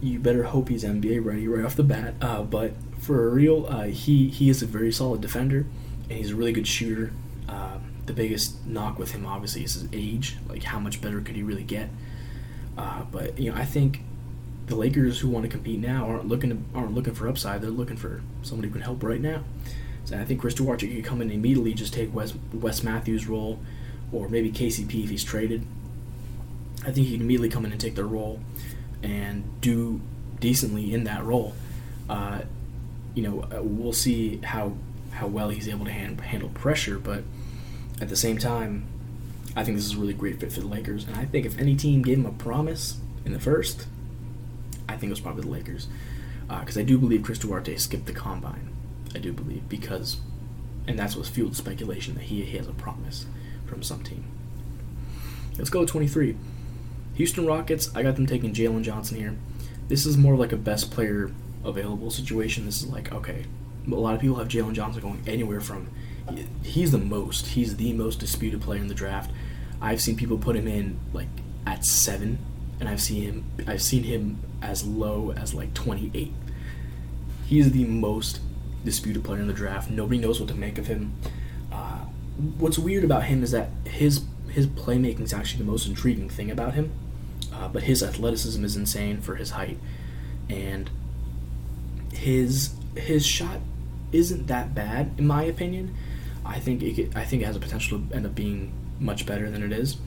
you 0.01 0.19
better 0.19 0.43
hope 0.43 0.69
he's 0.69 0.83
NBA 0.83 1.23
ready 1.23 1.47
right 1.47 1.65
off 1.65 1.75
the 1.75 1.83
bat. 1.83 2.15
Uh, 2.21 2.43
but 2.43 2.73
for 2.99 3.29
real, 3.29 3.65
uh, 3.67 3.83
he 3.85 4.27
he 4.29 4.49
is 4.49 4.61
a 4.61 4.65
very 4.65 4.91
solid 4.91 5.21
defender, 5.21 5.65
and 6.09 6.17
he's 6.17 6.31
a 6.31 6.35
really 6.35 6.51
good 6.51 6.67
shooter. 6.67 7.13
Uh, 7.49 7.79
the 8.05 8.13
biggest 8.13 8.65
knock 8.65 8.99
with 8.99 9.11
him 9.11 9.25
obviously 9.25 9.63
is 9.63 9.73
his 9.73 9.87
age. 9.91 10.37
Like 10.47 10.63
how 10.63 10.79
much 10.79 11.01
better 11.01 11.19
could 11.21 11.35
he 11.35 11.43
really 11.43 11.63
get? 11.63 11.89
Uh, 12.77 13.03
but 13.11 13.39
you 13.39 13.51
know, 13.51 13.57
I 13.57 13.65
think 13.65 14.01
the 14.67 14.75
Lakers 14.75 15.19
who 15.19 15.29
want 15.29 15.43
to 15.43 15.49
compete 15.49 15.79
now 15.79 16.05
aren't 16.05 16.27
looking 16.27 16.49
to, 16.51 16.77
aren't 16.77 16.93
looking 16.93 17.15
for 17.15 17.27
upside. 17.27 17.61
They're 17.61 17.71
looking 17.71 17.97
for 17.97 18.21
somebody 18.43 18.67
who 18.67 18.73
can 18.73 18.83
help 18.83 19.03
right 19.03 19.19
now. 19.19 19.43
So 20.05 20.17
I 20.17 20.25
think 20.25 20.39
Chris 20.39 20.53
Duarte 20.53 20.87
could 20.87 21.03
come 21.03 21.21
in 21.21 21.29
and 21.29 21.39
immediately 21.39 21.73
just 21.73 21.93
take 21.93 22.13
Wes, 22.13 22.33
Wes 22.53 22.83
Matthews' 22.83 23.27
role, 23.27 23.59
or 24.11 24.29
maybe 24.29 24.51
KCP 24.51 25.03
if 25.03 25.09
he's 25.09 25.23
traded. 25.23 25.65
I 26.81 26.91
think 26.91 27.07
he 27.07 27.13
can 27.13 27.21
immediately 27.21 27.49
come 27.49 27.65
in 27.65 27.71
and 27.71 27.81
take 27.81 27.95
their 27.95 28.07
role 28.07 28.39
and 29.03 29.43
do 29.61 30.01
decently 30.39 30.93
in 30.93 31.03
that 31.05 31.23
role. 31.23 31.53
Uh, 32.09 32.41
you 33.13 33.23
know, 33.23 33.41
uh, 33.41 33.61
we'll 33.61 33.93
see 33.93 34.37
how 34.37 34.73
how 35.11 35.27
well 35.27 35.49
he's 35.49 35.67
able 35.67 35.85
to 35.85 35.91
hand, 35.91 36.19
handle 36.21 36.49
pressure, 36.49 36.99
but 36.99 37.23
at 38.01 38.09
the 38.09 38.15
same 38.15 38.37
time, 38.37 38.87
I 39.55 39.63
think 39.63 39.77
this 39.77 39.85
is 39.85 39.93
a 39.93 39.97
really 39.97 40.13
great 40.13 40.39
fit 40.39 40.51
for 40.51 40.61
the 40.61 40.67
Lakers. 40.67 41.05
And 41.05 41.15
I 41.15 41.25
think 41.25 41.45
if 41.45 41.57
any 41.59 41.75
team 41.75 42.01
gave 42.01 42.17
him 42.17 42.25
a 42.25 42.31
promise 42.31 42.97
in 43.25 43.33
the 43.33 43.39
first, 43.39 43.87
I 44.87 44.93
think 44.93 45.09
it 45.09 45.13
was 45.13 45.19
probably 45.19 45.43
the 45.43 45.49
Lakers. 45.49 45.87
Because 46.47 46.77
uh, 46.77 46.81
I 46.81 46.83
do 46.83 46.97
believe 46.97 47.23
Chris 47.23 47.39
Duarte 47.39 47.75
skipped 47.77 48.05
the 48.05 48.13
combine. 48.13 48.69
I 49.13 49.19
do 49.19 49.33
believe. 49.33 49.67
Because, 49.69 50.17
and 50.87 50.97
that's 50.97 51.15
what 51.15 51.27
fueled 51.27 51.55
speculation 51.55 52.15
that 52.15 52.23
he, 52.23 52.43
he 52.43 52.57
has 52.57 52.67
a 52.67 52.73
promise 52.73 53.25
from 53.65 53.83
some 53.83 54.03
team. 54.03 54.25
Let's 55.57 55.69
go 55.69 55.85
23. 55.85 56.37
Houston 57.15 57.45
Rockets, 57.45 57.93
I 57.93 58.01
got 58.01 58.15
them 58.15 58.25
taking 58.25 58.53
Jalen 58.53 58.83
Johnson 58.83 59.17
here. 59.17 59.35
This 59.89 60.05
is 60.05 60.17
more 60.17 60.35
like 60.35 60.53
a 60.53 60.57
best 60.57 60.89
player 60.89 61.31
available 61.65 62.11
situation. 62.11 62.65
This 62.65 62.81
is 62.81 62.87
like, 62.87 63.11
okay, 63.11 63.45
a 63.91 63.99
lot 63.99 64.15
of 64.15 64.21
people 64.21 64.37
have 64.37 64.47
Jalen 64.47 64.73
Johnson 64.73 65.01
going 65.01 65.23
anywhere 65.27 65.61
from 65.61 65.89
he's 66.63 66.91
the 66.91 66.97
most. 66.97 67.47
He's 67.47 67.77
the 67.77 67.93
most 67.93 68.19
disputed 68.19 68.61
player 68.61 68.81
in 68.81 68.87
the 68.87 68.93
draft. 68.93 69.31
I've 69.81 70.01
seen 70.01 70.15
people 70.15 70.37
put 70.37 70.55
him 70.55 70.67
in 70.67 70.99
like 71.13 71.27
at 71.65 71.85
seven, 71.85 72.39
and 72.79 72.89
I've 72.89 73.01
seen 73.01 73.23
him. 73.23 73.45
I've 73.67 73.81
seen 73.81 74.03
him 74.03 74.39
as 74.61 74.85
low 74.85 75.31
as 75.31 75.53
like 75.53 75.73
twenty 75.73 76.11
eight. 76.13 76.33
He's 77.45 77.71
the 77.71 77.85
most 77.85 78.39
disputed 78.83 79.23
player 79.23 79.41
in 79.41 79.47
the 79.47 79.53
draft. 79.53 79.89
Nobody 79.89 80.19
knows 80.19 80.39
what 80.39 80.49
to 80.49 80.55
make 80.55 80.77
of 80.77 80.87
him. 80.87 81.15
Uh, 81.71 81.99
what's 82.57 82.77
weird 82.77 83.03
about 83.03 83.23
him 83.23 83.43
is 83.43 83.51
that 83.51 83.69
his 83.85 84.23
his 84.49 84.67
playmaking 84.67 85.21
is 85.21 85.33
actually 85.33 85.59
the 85.63 85.71
most 85.71 85.87
intriguing 85.87 86.29
thing 86.29 86.51
about 86.51 86.73
him. 86.73 86.91
Uh, 87.53 87.67
but 87.67 87.83
his 87.83 88.03
athleticism 88.03 88.63
is 88.63 88.75
insane 88.75 89.21
for 89.21 89.35
his 89.35 89.51
height, 89.51 89.77
and 90.49 90.89
his 92.13 92.71
his 92.95 93.25
shot 93.25 93.59
isn't 94.11 94.47
that 94.47 94.73
bad 94.73 95.11
in 95.17 95.27
my 95.27 95.43
opinion. 95.43 95.95
I 96.45 96.59
think 96.59 96.81
it 96.81 96.95
could, 96.95 97.15
I 97.15 97.25
think 97.25 97.41
it 97.43 97.45
has 97.45 97.55
a 97.55 97.59
potential 97.59 97.99
to 97.99 98.15
end 98.15 98.25
up 98.25 98.35
being 98.35 98.73
much 98.99 99.25
better 99.25 99.49
than 99.49 99.63
it 99.63 99.71
is. 99.71 99.97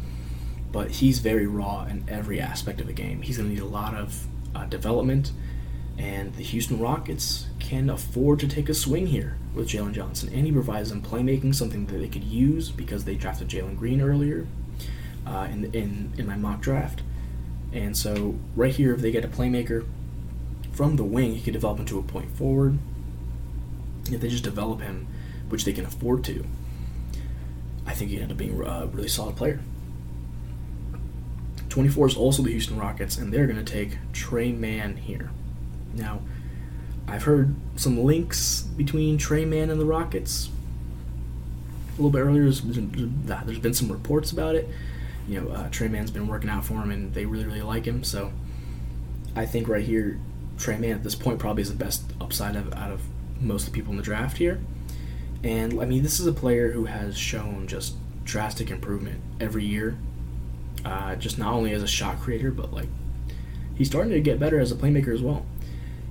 But 0.73 0.90
he's 0.90 1.18
very 1.18 1.47
raw 1.47 1.85
in 1.85 2.04
every 2.09 2.40
aspect 2.40 2.80
of 2.80 2.87
the 2.87 2.92
game. 2.92 3.23
He's 3.23 3.37
going 3.37 3.49
to 3.49 3.54
need 3.54 3.62
a 3.62 3.66
lot 3.66 3.94
of 3.94 4.26
uh, 4.54 4.64
development, 4.64 5.30
and 5.99 6.35
the 6.35 6.42
Houston 6.42 6.80
Rockets 6.80 7.47
can 7.61 7.90
afford 7.90 8.40
to 8.40 8.49
take 8.49 8.71
a 8.71 8.75
swing 8.75 9.06
here 9.09 9.37
with 9.54 9.68
Jalen 9.68 9.92
Johnson. 9.92 10.30
And 10.32 10.47
he 10.47 10.52
provides 10.52 10.88
them 10.88 11.02
playmaking, 11.02 11.54
something 11.54 11.85
that 11.87 11.99
they 11.99 12.09
could 12.09 12.25
use 12.25 12.71
because 12.71 13.04
they 13.04 13.16
drafted 13.16 13.49
Jalen 13.49 13.76
Green 13.76 14.00
earlier 14.00 14.47
uh, 15.26 15.49
in, 15.50 15.66
in 15.75 16.12
in 16.16 16.26
my 16.26 16.37
mock 16.37 16.62
draft. 16.62 17.02
And 17.73 17.97
so 17.97 18.38
right 18.56 18.75
here, 18.75 18.94
if 18.94 19.00
they 19.00 19.11
get 19.11 19.25
a 19.25 19.28
playmaker 19.28 19.87
from 20.73 20.97
the 20.97 21.04
wing, 21.04 21.35
he 21.35 21.42
could 21.42 21.52
develop 21.52 21.78
into 21.78 21.99
a 21.99 22.02
point 22.02 22.30
forward. 22.30 22.78
If 24.11 24.21
they 24.21 24.28
just 24.28 24.44
develop 24.44 24.80
him 24.80 25.06
which 25.49 25.64
they 25.64 25.73
can 25.73 25.85
afford 25.85 26.25
to, 26.25 26.44
I 27.87 27.94
think 27.94 28.11
he 28.11 28.21
end 28.21 28.30
up 28.30 28.38
being 28.38 28.61
a 28.61 28.87
really 28.87 29.09
solid 29.09 29.37
player. 29.37 29.61
24 31.68 32.09
is 32.09 32.16
also 32.16 32.42
the 32.42 32.50
Houston 32.50 32.78
Rockets, 32.78 33.16
and 33.16 33.32
they're 33.32 33.47
going 33.47 33.62
to 33.62 33.73
take 33.73 33.97
Tre 34.12 34.52
Mann 34.52 34.97
here. 34.97 35.30
Now, 35.94 36.21
I've 37.09 37.25
heard 37.25 37.54
some 37.76 38.02
links 38.02 38.62
between 38.62 39.16
Tre 39.18 39.44
Mann 39.44 39.71
and 39.71 39.80
the 39.80 39.87
Rockets. 39.87 40.50
A 41.88 41.97
little 41.97 42.11
bit 42.11 42.21
earlier, 42.21 42.44
there's 42.44 43.59
been 43.59 43.75
some 43.75 43.90
reports 43.90 44.32
about 44.32 44.54
it. 44.54 44.68
You 45.26 45.40
know, 45.40 45.50
uh, 45.50 45.68
Tre 45.71 45.88
Mann's 45.88 46.11
been 46.11 46.28
working 46.28 46.50
out 46.50 46.64
for 46.64 46.75
him, 46.75 46.90
and 46.90 47.14
they 47.14 47.25
really, 47.25 47.47
really 47.47 47.62
like 47.62 47.87
him. 47.87 48.04
So, 48.04 48.32
I 49.35 49.47
think 49.47 49.66
right 49.66 49.85
here, 49.85 50.18
Tre 50.59 50.76
Mann 50.76 50.92
at 50.92 51.04
this 51.04 51.14
point 51.14 51.38
probably 51.38 51.62
is 51.62 51.71
the 51.71 51.76
best 51.76 52.04
upside 52.21 52.54
of, 52.54 52.73
out 52.75 52.90
of 52.90 53.00
most 53.42 53.66
of 53.66 53.72
the 53.72 53.78
people 53.78 53.90
in 53.90 53.96
the 53.96 54.02
draft 54.02 54.38
here. 54.38 54.61
And 55.44 55.80
I 55.80 55.84
mean, 55.84 56.02
this 56.02 56.20
is 56.20 56.26
a 56.26 56.32
player 56.32 56.72
who 56.72 56.84
has 56.84 57.18
shown 57.18 57.66
just 57.66 57.94
drastic 58.25 58.70
improvement 58.70 59.20
every 59.40 59.64
year. 59.64 59.99
Uh, 60.84 61.14
just 61.16 61.38
not 61.38 61.52
only 61.52 61.72
as 61.72 61.82
a 61.82 61.87
shot 61.87 62.20
creator, 62.20 62.50
but 62.50 62.72
like 62.72 62.88
he's 63.76 63.88
starting 63.88 64.12
to 64.12 64.20
get 64.20 64.38
better 64.38 64.58
as 64.58 64.72
a 64.72 64.75
playmaker 64.75 65.14
as 65.14 65.22
well. 65.22 65.44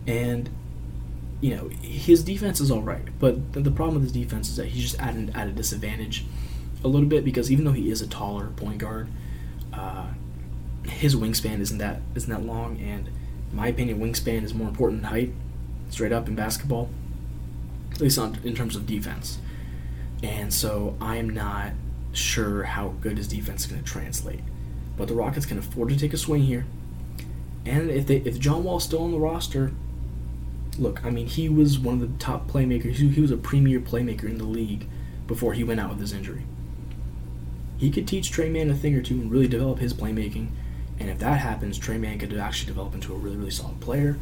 And 0.08 0.50
you 1.42 1.56
know, 1.56 1.70
his 1.82 2.24
defense 2.24 2.62
is 2.62 2.70
all 2.70 2.82
right, 2.82 3.08
but 3.20 3.54
the 3.54 3.72
problem 3.72 3.96
with 3.96 4.04
his 4.04 4.12
defense 4.12 4.50
is 4.50 4.58
that 4.58 4.68
he's 4.68 4.84
just 4.84 5.00
at, 5.02 5.16
an, 5.16 5.32
at 5.32 5.48
a 5.48 5.52
disadvantage 5.52 6.26
a 6.84 6.88
little 6.88 7.08
bit 7.08 7.26
because 7.26 7.52
even 7.52 7.66
though 7.66 7.72
he 7.72 7.90
is 7.90 8.02
a 8.02 8.08
taller 8.08 8.48
point 8.50 8.78
guard, 8.78 9.08
uh, 9.74 10.08
his 10.86 11.16
wingspan 11.16 11.60
isn't 11.60 11.80
that 11.80 12.02
isn't 12.16 12.30
that 12.30 12.44
long, 12.44 12.80
and 12.80 13.08
in 13.08 13.56
my 13.56 13.68
opinion, 13.68 14.00
wingspan 14.00 14.44
is 14.44 14.54
more 14.54 14.68
important 14.68 15.02
than 15.02 15.12
height, 15.12 15.34
straight 15.90 16.12
up 16.12 16.28
in 16.28 16.36
basketball 16.36 16.90
at 18.02 18.06
least 18.06 18.18
on, 18.18 18.38
in 18.44 18.56
terms 18.56 18.76
of 18.76 18.86
defense. 18.88 19.38
And 20.24 20.54
so 20.54 20.98
I'm 21.00 21.30
not 21.30 21.74
sure 22.14 22.64
how 22.64 22.90
good 23.00 23.18
his 23.18 23.28
defense 23.28 23.66
is 23.66 23.72
going 23.72 23.84
to 23.84 23.88
translate. 23.88 24.42
But 24.98 25.08
the 25.08 25.14
Rockets 25.14 25.46
can 25.46 25.58
afford 25.58 25.90
to 25.90 25.98
take 25.98 26.14
a 26.14 26.18
swing 26.18 26.44
here. 26.44 26.66
And 27.66 27.92
if 27.92 28.08
they 28.08 28.18
if 28.18 28.40
John 28.40 28.64
Wall's 28.64 28.84
still 28.84 29.04
on 29.04 29.12
the 29.12 29.20
roster, 29.20 29.72
look, 30.80 31.06
I 31.06 31.12
mean 31.12 31.28
he 31.28 31.48
was 31.48 31.78
one 31.78 32.02
of 32.02 32.02
the 32.02 32.18
top 32.18 32.50
playmakers. 32.50 32.96
He, 32.96 33.08
he 33.10 33.22
was 33.22 33.32
a 33.32 33.38
premier 33.38 33.80
playmaker 33.80 34.24
in 34.26 34.38
the 34.40 34.46
league 34.46 34.88
before 35.28 35.54
he 35.54 35.64
went 35.64 35.80
out 35.80 35.90
with 35.92 36.00
his 36.00 36.12
injury. 36.12 36.44
he 37.78 37.90
could 37.90 38.08
teach 38.08 38.30
Tre 38.32 38.48
Mann 38.50 38.70
a 38.70 38.76
thing 38.76 38.96
or 38.96 39.02
two 39.02 39.16
and 39.16 39.32
really 39.32 39.48
develop 39.48 39.80
his 39.80 39.94
playmaking. 39.94 40.50
And 41.00 41.10
if 41.10 41.18
that 41.20 41.40
happens, 41.40 41.80
Tre 41.80 41.98
Mann 41.98 42.20
could 42.20 42.34
actually 42.38 42.68
develop 42.68 42.94
into 42.94 43.14
a 43.14 43.18
really, 43.18 43.38
really 43.38 43.50
solid 43.52 43.80
player. 43.80 44.18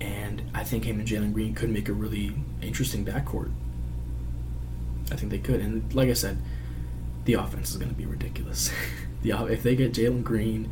And 0.00 0.42
I 0.54 0.64
think 0.64 0.84
him 0.84 1.00
and 1.00 1.08
Jalen 1.08 1.32
Green 1.32 1.54
could 1.54 1.70
make 1.70 1.88
a 1.88 1.92
really 1.92 2.34
interesting 2.62 3.04
backcourt. 3.04 3.50
I 5.10 5.16
think 5.16 5.30
they 5.30 5.38
could. 5.38 5.60
And 5.60 5.92
like 5.94 6.08
I 6.08 6.12
said, 6.12 6.38
the 7.24 7.34
offense 7.34 7.70
is 7.70 7.76
going 7.76 7.90
to 7.90 7.96
be 7.96 8.06
ridiculous. 8.06 8.70
the 9.22 9.32
if 9.46 9.62
they 9.62 9.74
get 9.74 9.92
Jalen 9.92 10.22
Green, 10.22 10.70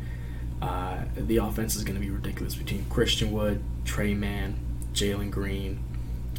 uh, 0.61 1.03
the 1.15 1.37
offense 1.37 1.75
is 1.75 1.83
going 1.83 1.99
to 1.99 2.05
be 2.05 2.09
ridiculous 2.09 2.55
between 2.55 2.85
Christian 2.89 3.31
Wood, 3.31 3.61
Tre 3.85 4.13
Mann, 4.13 4.57
Jalen 4.93 5.29
Green, 5.29 5.83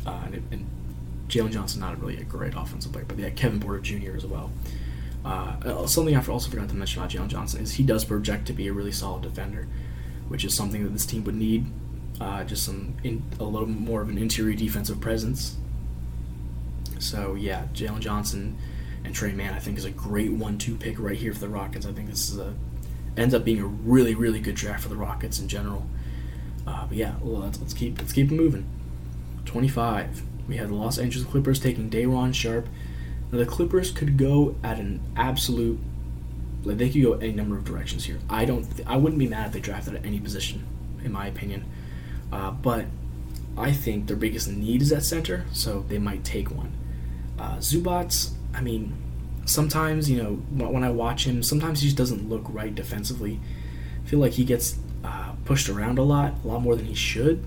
uh, 0.07 0.23
and, 0.27 0.49
and 0.51 0.67
Jalen 1.29 1.53
Johnson 1.53 1.81
not 1.81 2.01
really 2.01 2.17
a 2.17 2.25
great 2.25 2.55
offensive 2.57 2.93
player, 2.93 3.05
but 3.07 3.17
they 3.17 3.31
Kevin 3.31 3.61
Porter 3.61 3.81
Jr. 3.81 4.17
as 4.17 4.27
well. 4.27 4.51
Uh, 5.25 5.87
something 5.87 6.17
I 6.17 6.25
also 6.25 6.51
forgot 6.51 6.69
to 6.71 6.75
mention 6.75 7.03
about 7.03 7.13
Jalen 7.13 7.29
Johnson 7.29 7.61
is 7.61 7.75
he 7.75 7.83
does 7.83 8.05
project 8.05 8.47
to 8.47 8.53
be 8.53 8.69
a 8.69 8.73
really 8.73 8.93
solid 8.93 9.23
defender, 9.23 9.69
which 10.29 10.45
is 10.45 10.55
something 10.55 10.83
that 10.85 10.91
this 10.91 11.05
team 11.05 11.25
would 11.25 11.35
need. 11.35 11.67
Uh, 12.21 12.43
just 12.43 12.65
some 12.65 12.97
in, 13.05 13.23
a 13.39 13.45
little 13.45 13.69
more 13.69 14.03
of 14.03 14.09
an 14.09 14.19
interior 14.19 14.57
defensive 14.57 15.01
presence. 15.01 15.57
So 16.99 17.35
yeah, 17.37 17.69
Jalen 17.73 18.01
Johnson 18.01 18.59
and 19.05 19.15
Tre 19.15 19.31
Mann 19.33 19.55
I 19.55 19.61
think 19.61 19.79
is 19.79 19.85
a 19.85 19.91
great 19.91 20.33
one-two 20.33 20.75
pick 20.75 20.99
right 20.99 21.17
here 21.17 21.33
for 21.33 21.39
the 21.39 21.49
Rockets. 21.49 21.87
I 21.87 21.93
think 21.93 22.11
this 22.11 22.29
is 22.29 22.39
a 22.39 22.55
ends 23.17 23.35
up 23.35 23.45
being 23.45 23.61
a 23.61 23.67
really 23.67 24.17
really 24.17 24.41
good 24.41 24.57
draft 24.57 24.83
for 24.83 24.89
the 24.89 24.97
Rockets 24.97 25.39
in 25.39 25.47
general. 25.47 25.87
Uh, 26.67 26.87
but 26.87 26.97
yeah, 26.97 27.15
let's, 27.23 27.61
let's 27.61 27.73
keep 27.73 27.99
let's 27.99 28.13
keep 28.13 28.33
moving. 28.33 28.67
Twenty-five. 29.45 30.23
We 30.49 30.57
have 30.57 30.71
the 30.71 30.75
Los 30.75 30.99
Angeles 30.99 31.29
Clippers 31.29 31.61
taking 31.61 31.89
Day'Ron 31.89 32.33
Sharpe. 32.33 32.69
Now 33.31 33.39
the 33.39 33.47
Clippers 33.47 33.93
could 33.93 34.17
go 34.17 34.57
at 34.65 34.81
an 34.81 35.01
absolute 35.17 35.79
like 36.65 36.79
they 36.79 36.91
could 36.91 37.03
go 37.03 37.13
any 37.13 37.33
number 37.33 37.57
of 37.57 37.65
directions 37.65 38.07
here. 38.07 38.19
I 38.29 38.45
don't. 38.45 38.67
I 38.87 38.97
wouldn't 38.97 39.21
be 39.21 39.29
mad 39.29 39.47
if 39.47 39.53
they 39.53 39.61
drafted 39.61 39.95
at 39.95 40.05
any 40.05 40.19
position, 40.19 40.67
in 41.05 41.13
my 41.13 41.29
opinion. 41.29 41.65
Uh, 42.33 42.51
but 42.51 42.87
I 43.57 43.73
think 43.73 44.07
their 44.07 44.17
biggest 44.17 44.49
need 44.49 44.83
is 44.83 44.93
at 44.93 45.05
center, 45.05 45.47
so 45.53 45.85
they 45.89 45.99
might 45.99 46.25
take 46.25 46.51
one. 46.51 46.73
Uh, 47.39 47.57
Zubac, 47.57 48.31
I 48.55 48.61
mean, 48.61 48.97
sometimes 49.45 50.11
you 50.11 50.23
know 50.23 50.35
when 50.51 50.85
I 50.85 50.91
watch 50.91 51.27
him, 51.27 51.43
sometimes 51.43 51.81
he 51.81 51.87
just 51.87 51.97
doesn't 51.97 52.29
look 52.29 52.45
right 52.49 52.75
defensively. 52.75 53.41
I 54.05 54.09
feel 54.09 54.19
like 54.19 54.33
he 54.33 54.45
gets 54.45 54.79
uh, 55.05 55.33
pushed 55.45 55.69
around 55.69 55.99
a 55.99 56.03
lot, 56.03 56.35
a 56.45 56.49
lot 56.49 56.63
more 56.63 56.77
than 56.77 56.87
he 56.87 56.95
should. 56.95 57.45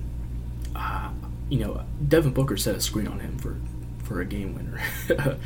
Uh, 0.76 1.12
you 1.50 1.60
know, 1.60 1.84
Devin 2.08 2.34
Booker 2.34 2.58
set 2.58 2.76
a 2.76 2.82
screen 2.82 3.08
on 3.08 3.20
him 3.20 3.38
for 3.38 3.58
for 4.04 4.22
a 4.22 4.26
game 4.26 4.56
winner. 4.56 4.82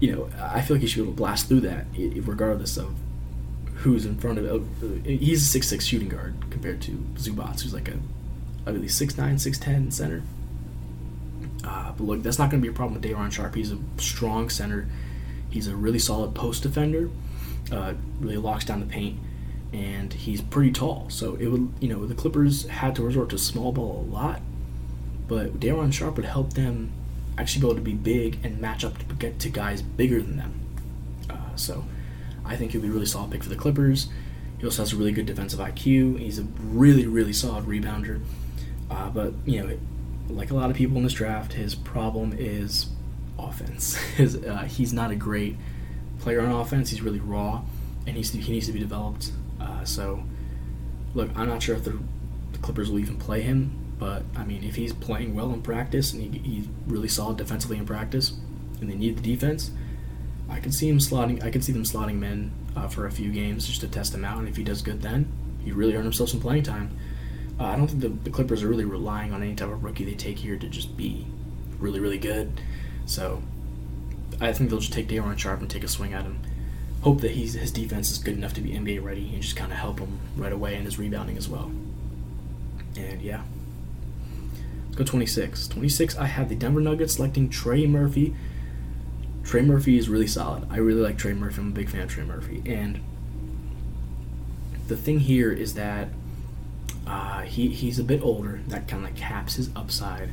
you 0.00 0.14
know, 0.14 0.28
I 0.40 0.60
feel 0.60 0.76
like 0.76 0.82
he 0.82 0.86
should 0.88 0.96
be 0.96 1.02
able 1.02 1.12
to 1.12 1.16
blast 1.16 1.48
through 1.48 1.60
that, 1.60 1.86
regardless 1.96 2.76
of 2.76 2.94
who's 3.76 4.04
in 4.06 4.16
front 4.16 4.38
of 4.38 4.44
it. 4.44 5.06
He's 5.06 5.42
a 5.42 5.46
six 5.46 5.68
six 5.68 5.84
shooting 5.84 6.08
guard 6.08 6.34
compared 6.50 6.80
to 6.82 6.92
Zubac, 7.14 7.60
who's 7.62 7.74
like 7.74 7.88
a 7.88 7.98
I 8.66 8.72
believe 8.72 8.92
six 8.92 9.16
nine, 9.16 9.38
six 9.38 9.58
ten 9.58 9.90
center. 9.90 10.22
Uh, 11.64 11.92
but 11.92 12.04
look, 12.04 12.22
that's 12.22 12.38
not 12.38 12.50
going 12.50 12.60
to 12.60 12.66
be 12.66 12.72
a 12.72 12.74
problem 12.74 12.94
with 12.94 13.02
Day'Ron 13.02 13.30
Sharpe. 13.30 13.54
He's 13.54 13.72
a 13.72 13.78
strong 13.96 14.50
center. 14.50 14.88
He's 15.50 15.68
a 15.68 15.76
really 15.76 15.98
solid 15.98 16.34
post 16.34 16.62
defender. 16.62 17.10
Uh, 17.70 17.94
really 18.20 18.36
locks 18.36 18.64
down 18.64 18.80
the 18.80 18.86
paint, 18.86 19.18
and 19.72 20.12
he's 20.12 20.40
pretty 20.40 20.72
tall. 20.72 21.06
So 21.08 21.36
it 21.36 21.46
would, 21.46 21.72
you 21.80 21.88
know, 21.88 22.04
the 22.06 22.14
Clippers 22.14 22.66
had 22.66 22.96
to 22.96 23.02
resort 23.02 23.30
to 23.30 23.38
small 23.38 23.72
ball 23.72 24.06
a 24.08 24.10
lot, 24.12 24.40
but 25.28 25.60
Day'Ron 25.60 25.92
Sharpe 25.92 26.16
would 26.16 26.24
help 26.24 26.54
them 26.54 26.92
actually 27.38 27.62
be 27.62 27.66
able 27.66 27.76
to 27.76 27.82
be 27.82 27.94
big 27.94 28.38
and 28.44 28.60
match 28.60 28.84
up 28.84 28.98
to 28.98 29.04
get 29.14 29.38
to 29.40 29.48
guys 29.48 29.82
bigger 29.82 30.20
than 30.20 30.36
them. 30.36 30.60
Uh, 31.30 31.56
so 31.56 31.84
I 32.44 32.56
think 32.56 32.72
he'll 32.72 32.82
be 32.82 32.88
a 32.88 32.90
really 32.90 33.06
solid 33.06 33.30
pick 33.30 33.42
for 33.42 33.48
the 33.48 33.56
Clippers. 33.56 34.08
He 34.58 34.64
also 34.64 34.82
has 34.82 34.92
a 34.92 34.96
really 34.96 35.12
good 35.12 35.26
defensive 35.26 35.58
IQ. 35.58 36.18
He's 36.18 36.38
a 36.38 36.44
really, 36.60 37.06
really 37.06 37.32
solid 37.32 37.64
rebounder. 37.64 38.20
Uh, 38.92 39.08
but 39.08 39.32
you 39.46 39.62
know, 39.62 39.78
like 40.28 40.50
a 40.50 40.54
lot 40.54 40.70
of 40.70 40.76
people 40.76 40.96
in 40.98 41.02
this 41.02 41.14
draft, 41.14 41.54
his 41.54 41.74
problem 41.74 42.34
is 42.38 42.86
offense. 43.38 43.94
His, 44.16 44.36
uh, 44.36 44.64
he's 44.64 44.92
not 44.92 45.10
a 45.10 45.16
great 45.16 45.56
player 46.18 46.40
on 46.40 46.52
offense. 46.52 46.90
He's 46.90 47.00
really 47.02 47.18
raw, 47.18 47.62
and 48.06 48.16
he's, 48.16 48.30
he 48.32 48.52
needs 48.52 48.66
to 48.66 48.72
be 48.72 48.78
developed. 48.78 49.32
Uh, 49.60 49.84
so, 49.84 50.22
look, 51.14 51.30
I'm 51.34 51.48
not 51.48 51.62
sure 51.62 51.74
if 51.74 51.84
the, 51.84 51.98
the, 52.52 52.58
Clippers 52.58 52.90
will 52.90 53.00
even 53.00 53.16
play 53.16 53.40
him, 53.40 53.94
but 53.98 54.22
I 54.36 54.44
mean, 54.44 54.62
if 54.62 54.76
he's 54.76 54.92
playing 54.92 55.34
well 55.34 55.52
in 55.52 55.62
practice 55.62 56.12
and 56.12 56.34
he, 56.34 56.38
he's 56.38 56.66
really 56.86 57.08
solid 57.08 57.38
defensively 57.38 57.78
in 57.78 57.86
practice, 57.86 58.34
and 58.80 58.90
they 58.90 58.94
need 58.94 59.16
the 59.16 59.22
defense, 59.22 59.70
I 60.48 60.60
can 60.60 60.70
see 60.70 60.88
him 60.88 60.98
slotting. 60.98 61.42
I 61.42 61.50
can 61.50 61.62
see 61.62 61.72
them 61.72 61.84
slotting 61.84 62.22
in 62.22 62.52
uh, 62.76 62.88
for 62.88 63.06
a 63.06 63.10
few 63.10 63.32
games 63.32 63.66
just 63.66 63.80
to 63.80 63.88
test 63.88 64.14
him 64.14 64.24
out, 64.24 64.38
and 64.38 64.48
if 64.48 64.56
he 64.56 64.64
does 64.64 64.82
good, 64.82 65.02
then 65.02 65.32
he 65.64 65.72
really 65.72 65.94
earned 65.94 66.04
himself 66.04 66.28
some 66.28 66.40
playing 66.40 66.64
time. 66.64 66.96
Uh, 67.62 67.66
I 67.66 67.76
don't 67.76 67.86
think 67.86 68.00
the, 68.00 68.08
the 68.08 68.30
Clippers 68.30 68.64
are 68.64 68.68
really 68.68 68.84
relying 68.84 69.32
on 69.32 69.40
any 69.40 69.54
type 69.54 69.68
of 69.68 69.84
rookie 69.84 70.04
they 70.04 70.14
take 70.14 70.38
here 70.38 70.56
to 70.56 70.66
just 70.66 70.96
be 70.96 71.26
really, 71.78 72.00
really 72.00 72.18
good. 72.18 72.60
So 73.06 73.40
I 74.40 74.52
think 74.52 74.68
they'll 74.68 74.80
just 74.80 74.92
take 74.92 75.06
Day'Ron 75.06 75.36
Sharpe 75.36 75.60
and 75.60 75.70
take 75.70 75.84
a 75.84 75.88
swing 75.88 76.12
at 76.12 76.24
him. 76.24 76.40
Hope 77.02 77.20
that 77.20 77.32
he's, 77.32 77.54
his 77.54 77.70
defense 77.70 78.10
is 78.10 78.18
good 78.18 78.34
enough 78.34 78.52
to 78.54 78.60
be 78.60 78.70
NBA 78.70 79.04
ready 79.04 79.32
and 79.32 79.40
just 79.40 79.54
kind 79.54 79.70
of 79.70 79.78
help 79.78 80.00
him 80.00 80.18
right 80.36 80.52
away 80.52 80.74
in 80.74 80.84
his 80.84 80.98
rebounding 80.98 81.36
as 81.36 81.48
well. 81.48 81.70
And 82.96 83.22
yeah. 83.22 83.42
Let's 84.86 84.96
go 84.96 85.04
26. 85.04 85.68
26, 85.68 86.16
I 86.16 86.26
have 86.26 86.48
the 86.48 86.56
Denver 86.56 86.80
Nuggets 86.80 87.14
selecting 87.14 87.48
Trey 87.48 87.86
Murphy. 87.86 88.34
Trey 89.44 89.62
Murphy 89.62 89.98
is 89.98 90.08
really 90.08 90.26
solid. 90.26 90.66
I 90.68 90.78
really 90.78 91.00
like 91.00 91.16
Trey 91.16 91.32
Murphy. 91.32 91.60
I'm 91.60 91.68
a 91.68 91.70
big 91.70 91.90
fan 91.90 92.02
of 92.02 92.10
Trey 92.10 92.24
Murphy. 92.24 92.60
And 92.66 93.00
the 94.88 94.96
thing 94.96 95.20
here 95.20 95.52
is 95.52 95.74
that 95.74 96.08
uh, 97.06 97.42
he, 97.42 97.68
he's 97.68 97.98
a 97.98 98.04
bit 98.04 98.22
older. 98.22 98.60
That 98.68 98.88
kind 98.88 99.06
of 99.06 99.14
caps 99.14 99.54
his 99.54 99.70
upside. 99.74 100.30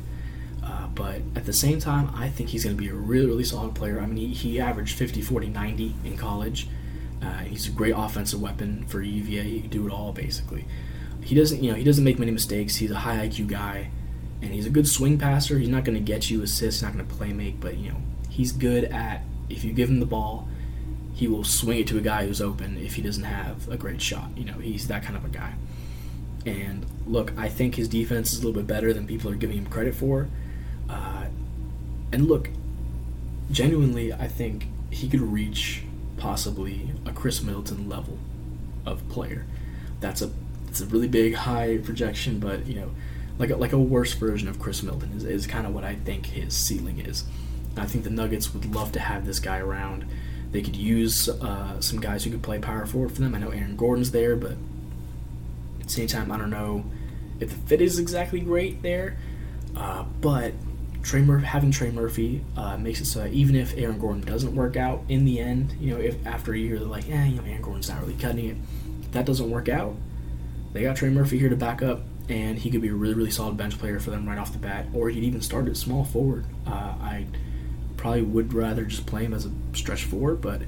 Uh, 0.62 0.86
but 0.88 1.22
at 1.34 1.46
the 1.46 1.52
same 1.52 1.80
time, 1.80 2.10
I 2.14 2.28
think 2.28 2.50
he's 2.50 2.64
going 2.64 2.76
to 2.76 2.82
be 2.82 2.88
a 2.88 2.94
really, 2.94 3.26
really 3.26 3.44
solid 3.44 3.74
player. 3.74 4.00
I 4.00 4.06
mean, 4.06 4.16
he, 4.16 4.34
he 4.34 4.60
averaged 4.60 4.96
50, 4.96 5.22
40, 5.22 5.48
90 5.48 5.94
in 6.04 6.16
college. 6.16 6.68
Uh, 7.22 7.38
he's 7.38 7.68
a 7.68 7.70
great 7.70 7.94
offensive 7.96 8.40
weapon 8.40 8.84
for 8.86 9.02
UVA. 9.02 9.42
He 9.42 9.60
can 9.62 9.70
do 9.70 9.86
it 9.86 9.92
all, 9.92 10.12
basically. 10.12 10.64
He 11.22 11.34
doesn't, 11.34 11.62
you 11.62 11.70
know, 11.70 11.76
he 11.76 11.84
doesn't 11.84 12.04
make 12.04 12.18
many 12.18 12.30
mistakes. 12.30 12.76
He's 12.76 12.90
a 12.90 13.00
high 13.00 13.28
IQ 13.28 13.48
guy, 13.48 13.90
and 14.40 14.52
he's 14.52 14.66
a 14.66 14.70
good 14.70 14.88
swing 14.88 15.18
passer. 15.18 15.58
He's 15.58 15.68
not 15.68 15.84
going 15.84 15.98
to 15.98 16.04
get 16.04 16.30
you 16.30 16.42
assists, 16.42 16.82
not 16.82 16.92
going 16.94 17.06
to 17.06 17.14
play 17.14 17.32
make, 17.32 17.60
but 17.60 17.76
you 17.76 17.90
know, 17.90 17.96
he's 18.28 18.52
good 18.52 18.84
at 18.84 19.22
if 19.50 19.64
you 19.64 19.72
give 19.72 19.88
him 19.90 20.00
the 20.00 20.06
ball, 20.06 20.48
he 21.12 21.28
will 21.28 21.44
swing 21.44 21.80
it 21.80 21.86
to 21.88 21.98
a 21.98 22.00
guy 22.00 22.26
who's 22.26 22.40
open 22.40 22.78
if 22.78 22.94
he 22.94 23.02
doesn't 23.02 23.24
have 23.24 23.68
a 23.68 23.76
great 23.76 24.00
shot. 24.00 24.30
You 24.36 24.44
know, 24.46 24.54
he's 24.54 24.88
that 24.88 25.02
kind 25.02 25.16
of 25.16 25.24
a 25.24 25.28
guy. 25.28 25.54
And 26.46 26.86
look, 27.06 27.32
I 27.36 27.48
think 27.48 27.74
his 27.74 27.88
defense 27.88 28.32
is 28.32 28.42
a 28.42 28.46
little 28.46 28.60
bit 28.60 28.66
better 28.66 28.92
than 28.92 29.06
people 29.06 29.30
are 29.30 29.36
giving 29.36 29.58
him 29.58 29.66
credit 29.66 29.94
for. 29.94 30.28
Uh, 30.88 31.26
and 32.12 32.28
look, 32.28 32.48
genuinely, 33.50 34.12
I 34.12 34.26
think 34.26 34.66
he 34.90 35.08
could 35.08 35.20
reach 35.20 35.84
possibly 36.16 36.90
a 37.06 37.12
Khris 37.12 37.42
Middleton 37.42 37.88
level 37.88 38.18
of 38.86 39.06
player. 39.08 39.46
That's 40.00 40.22
a 40.22 40.30
it's 40.68 40.80
a 40.80 40.86
really 40.86 41.08
big 41.08 41.34
high 41.34 41.78
projection, 41.78 42.38
but 42.38 42.66
you 42.66 42.76
know, 42.76 42.90
like 43.38 43.50
a, 43.50 43.56
like 43.56 43.72
a 43.72 43.78
worse 43.78 44.12
version 44.14 44.48
of 44.48 44.60
Khris 44.60 44.82
Middleton 44.82 45.12
is, 45.16 45.24
is 45.24 45.46
kind 45.46 45.66
of 45.66 45.74
what 45.74 45.84
I 45.84 45.96
think 45.96 46.26
his 46.26 46.54
ceiling 46.54 47.00
is. 47.00 47.24
I 47.76 47.86
think 47.86 48.04
the 48.04 48.10
Nuggets 48.10 48.54
would 48.54 48.72
love 48.72 48.92
to 48.92 49.00
have 49.00 49.26
this 49.26 49.40
guy 49.40 49.58
around. 49.58 50.04
They 50.52 50.62
could 50.62 50.76
use 50.76 51.28
uh, 51.28 51.80
some 51.80 52.00
guys 52.00 52.24
who 52.24 52.30
could 52.30 52.42
play 52.42 52.58
power 52.58 52.86
forward 52.86 53.12
for 53.12 53.20
them. 53.20 53.34
I 53.34 53.38
know 53.38 53.50
Aaron 53.50 53.76
Gordon's 53.76 54.10
there, 54.10 54.36
but 54.36 54.56
same 55.90 56.06
time, 56.06 56.32
I 56.32 56.38
don't 56.38 56.50
know 56.50 56.84
if 57.40 57.50
the 57.50 57.56
fit 57.66 57.80
is 57.80 57.98
exactly 57.98 58.40
great 58.40 58.82
there. 58.82 59.16
Uh, 59.76 60.04
but 60.20 60.52
Trey 61.02 61.22
having 61.22 61.70
Trey 61.70 61.90
Murphy 61.90 62.44
uh, 62.56 62.76
makes 62.76 63.00
it 63.00 63.06
so 63.06 63.26
even 63.26 63.56
if 63.56 63.76
Aaron 63.76 63.98
Gordon 63.98 64.22
doesn't 64.22 64.54
work 64.54 64.76
out 64.76 65.02
in 65.08 65.24
the 65.24 65.40
end, 65.40 65.74
you 65.80 65.94
know, 65.94 66.00
if 66.00 66.24
after 66.26 66.52
a 66.52 66.58
year 66.58 66.78
they're 66.78 66.88
like, 66.88 67.08
eh, 67.08 67.26
you 67.26 67.36
know, 67.36 67.44
Aaron 67.44 67.62
Gordon's 67.62 67.88
not 67.88 68.00
really 68.00 68.14
cutting 68.14 68.46
it. 68.46 68.56
If 69.02 69.12
that 69.12 69.24
doesn't 69.24 69.50
work 69.50 69.68
out, 69.68 69.96
they 70.72 70.82
got 70.82 70.96
Trey 70.96 71.08
Murphy 71.08 71.38
here 71.38 71.48
to 71.48 71.56
back 71.56 71.82
up, 71.82 72.02
and 72.28 72.58
he 72.58 72.70
could 72.70 72.82
be 72.82 72.88
a 72.88 72.94
really, 72.94 73.14
really 73.14 73.30
solid 73.30 73.56
bench 73.56 73.78
player 73.78 73.98
for 73.98 74.10
them 74.10 74.28
right 74.28 74.38
off 74.38 74.52
the 74.52 74.58
bat, 74.58 74.86
or 74.92 75.08
he'd 75.08 75.24
even 75.24 75.40
start 75.40 75.66
at 75.68 75.76
small 75.76 76.04
forward. 76.04 76.44
Uh, 76.66 76.94
I 77.00 77.26
probably 77.96 78.22
would 78.22 78.52
rather 78.52 78.84
just 78.84 79.06
play 79.06 79.24
him 79.24 79.32
as 79.32 79.46
a 79.46 79.52
stretch 79.72 80.04
forward, 80.04 80.40
but 80.40 80.62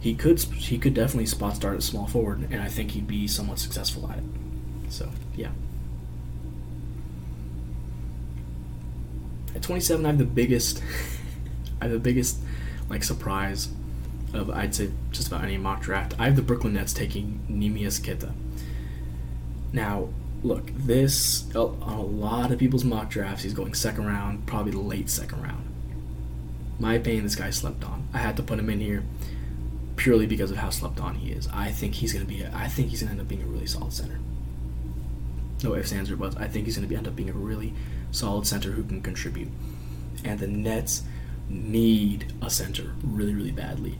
he 0.00 0.14
could 0.14 0.40
he 0.40 0.78
could 0.78 0.94
definitely 0.94 1.26
spot 1.26 1.56
start 1.56 1.76
at 1.76 1.82
small 1.82 2.06
forward, 2.06 2.48
and 2.50 2.60
I 2.60 2.68
think 2.68 2.92
he'd 2.92 3.06
be 3.06 3.28
somewhat 3.28 3.58
successful 3.58 4.10
at 4.10 4.18
it. 4.18 4.24
So 4.88 5.10
yeah. 5.34 5.50
At 9.54 9.62
27, 9.62 10.04
I 10.04 10.08
have 10.10 10.18
the 10.18 10.24
biggest, 10.24 10.82
I 11.80 11.84
have 11.84 11.92
the 11.92 11.98
biggest, 11.98 12.38
like 12.90 13.02
surprise 13.02 13.68
of 14.34 14.50
I'd 14.50 14.74
say 14.74 14.90
just 15.12 15.28
about 15.28 15.44
any 15.44 15.56
mock 15.56 15.80
draft. 15.80 16.14
I 16.18 16.26
have 16.26 16.36
the 16.36 16.42
Brooklyn 16.42 16.74
Nets 16.74 16.92
taking 16.92 17.40
Neemias 17.50 18.02
Queta. 18.02 18.32
Now, 19.72 20.08
look, 20.42 20.70
this 20.76 21.46
on 21.54 21.78
a 21.80 22.02
lot 22.02 22.50
of 22.52 22.58
people's 22.58 22.84
mock 22.84 23.08
drafts, 23.10 23.42
he's 23.44 23.54
going 23.54 23.74
second 23.74 24.06
round, 24.06 24.46
probably 24.46 24.72
late 24.72 25.08
second 25.10 25.42
round. 25.42 25.64
My 26.78 26.94
opinion, 26.94 27.24
this 27.24 27.34
guy 27.36 27.50
slept 27.50 27.84
on. 27.84 28.08
I 28.12 28.18
had 28.18 28.36
to 28.36 28.42
put 28.42 28.58
him 28.58 28.68
in 28.70 28.80
here. 28.80 29.02
purely 29.96 30.26
because 30.26 30.50
of 30.50 30.58
how 30.58 30.68
slept 30.68 31.00
on 31.00 31.14
he 31.14 31.32
is. 31.32 31.48
I 31.48 31.70
think 31.70 31.94
he's 31.94 32.12
to 32.26 32.30
be. 32.30 32.42
A, 32.42 32.52
I 32.54 32.68
think 32.68 32.90
he's 32.90 33.00
going 33.00 33.08
to 33.08 33.12
end 33.12 33.20
up 33.22 33.28
being 33.28 33.42
a 33.42 33.46
really 33.46 33.66
solid 33.66 33.94
center. 33.94 34.20
No 35.62 35.74
ifs, 35.74 35.92
ands, 35.92 36.10
or 36.10 36.16
buts. 36.16 36.36
I 36.36 36.48
think 36.48 36.66
he's 36.66 36.76
going 36.76 36.88
to 36.88 36.94
end 36.94 37.08
up 37.08 37.16
being 37.16 37.30
a 37.30 37.32
really 37.32 37.72
solid 38.10 38.46
center 38.46 38.72
who 38.72 38.84
can 38.84 39.00
contribute. 39.00 39.48
And 40.24 40.38
the 40.38 40.46
Nets 40.46 41.02
need 41.48 42.32
a 42.42 42.50
center 42.50 42.92
really, 43.02 43.34
really 43.34 43.52
badly. 43.52 43.98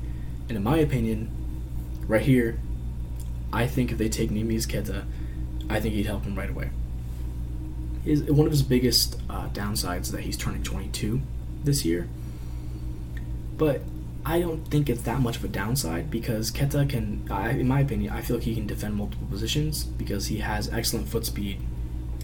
And 0.48 0.56
in 0.56 0.62
my 0.62 0.78
opinion, 0.78 1.30
right 2.06 2.22
here, 2.22 2.58
I 3.52 3.66
think 3.66 3.92
if 3.92 3.98
they 3.98 4.08
take 4.08 4.30
Neemias 4.30 4.68
Queta, 4.68 5.04
I 5.68 5.80
think 5.80 5.94
he'd 5.94 6.06
help 6.06 6.24
him 6.24 6.34
right 6.34 6.50
away. 6.50 6.70
His, 8.04 8.22
one 8.24 8.46
of 8.46 8.52
his 8.52 8.62
biggest 8.62 9.16
uh, 9.28 9.48
downsides 9.48 10.02
is 10.02 10.12
that 10.12 10.22
he's 10.22 10.36
turning 10.36 10.62
22 10.62 11.20
this 11.64 11.84
year. 11.84 12.08
But 13.56 13.82
I 14.28 14.40
don't 14.40 14.64
think 14.66 14.90
it's 14.90 15.02
that 15.02 15.20
much 15.20 15.36
of 15.36 15.44
a 15.44 15.48
downside 15.48 16.10
because 16.10 16.50
Queta 16.50 16.84
can, 16.84 17.28
I, 17.30 17.50
in 17.50 17.68
my 17.68 17.78
opinion, 17.78 18.12
I 18.12 18.22
feel 18.22 18.36
like 18.36 18.44
he 18.44 18.56
can 18.56 18.66
defend 18.66 18.96
multiple 18.96 19.28
positions 19.30 19.84
because 19.84 20.26
he 20.26 20.38
has 20.38 20.68
excellent 20.72 21.08
foot 21.08 21.24
speed 21.24 21.60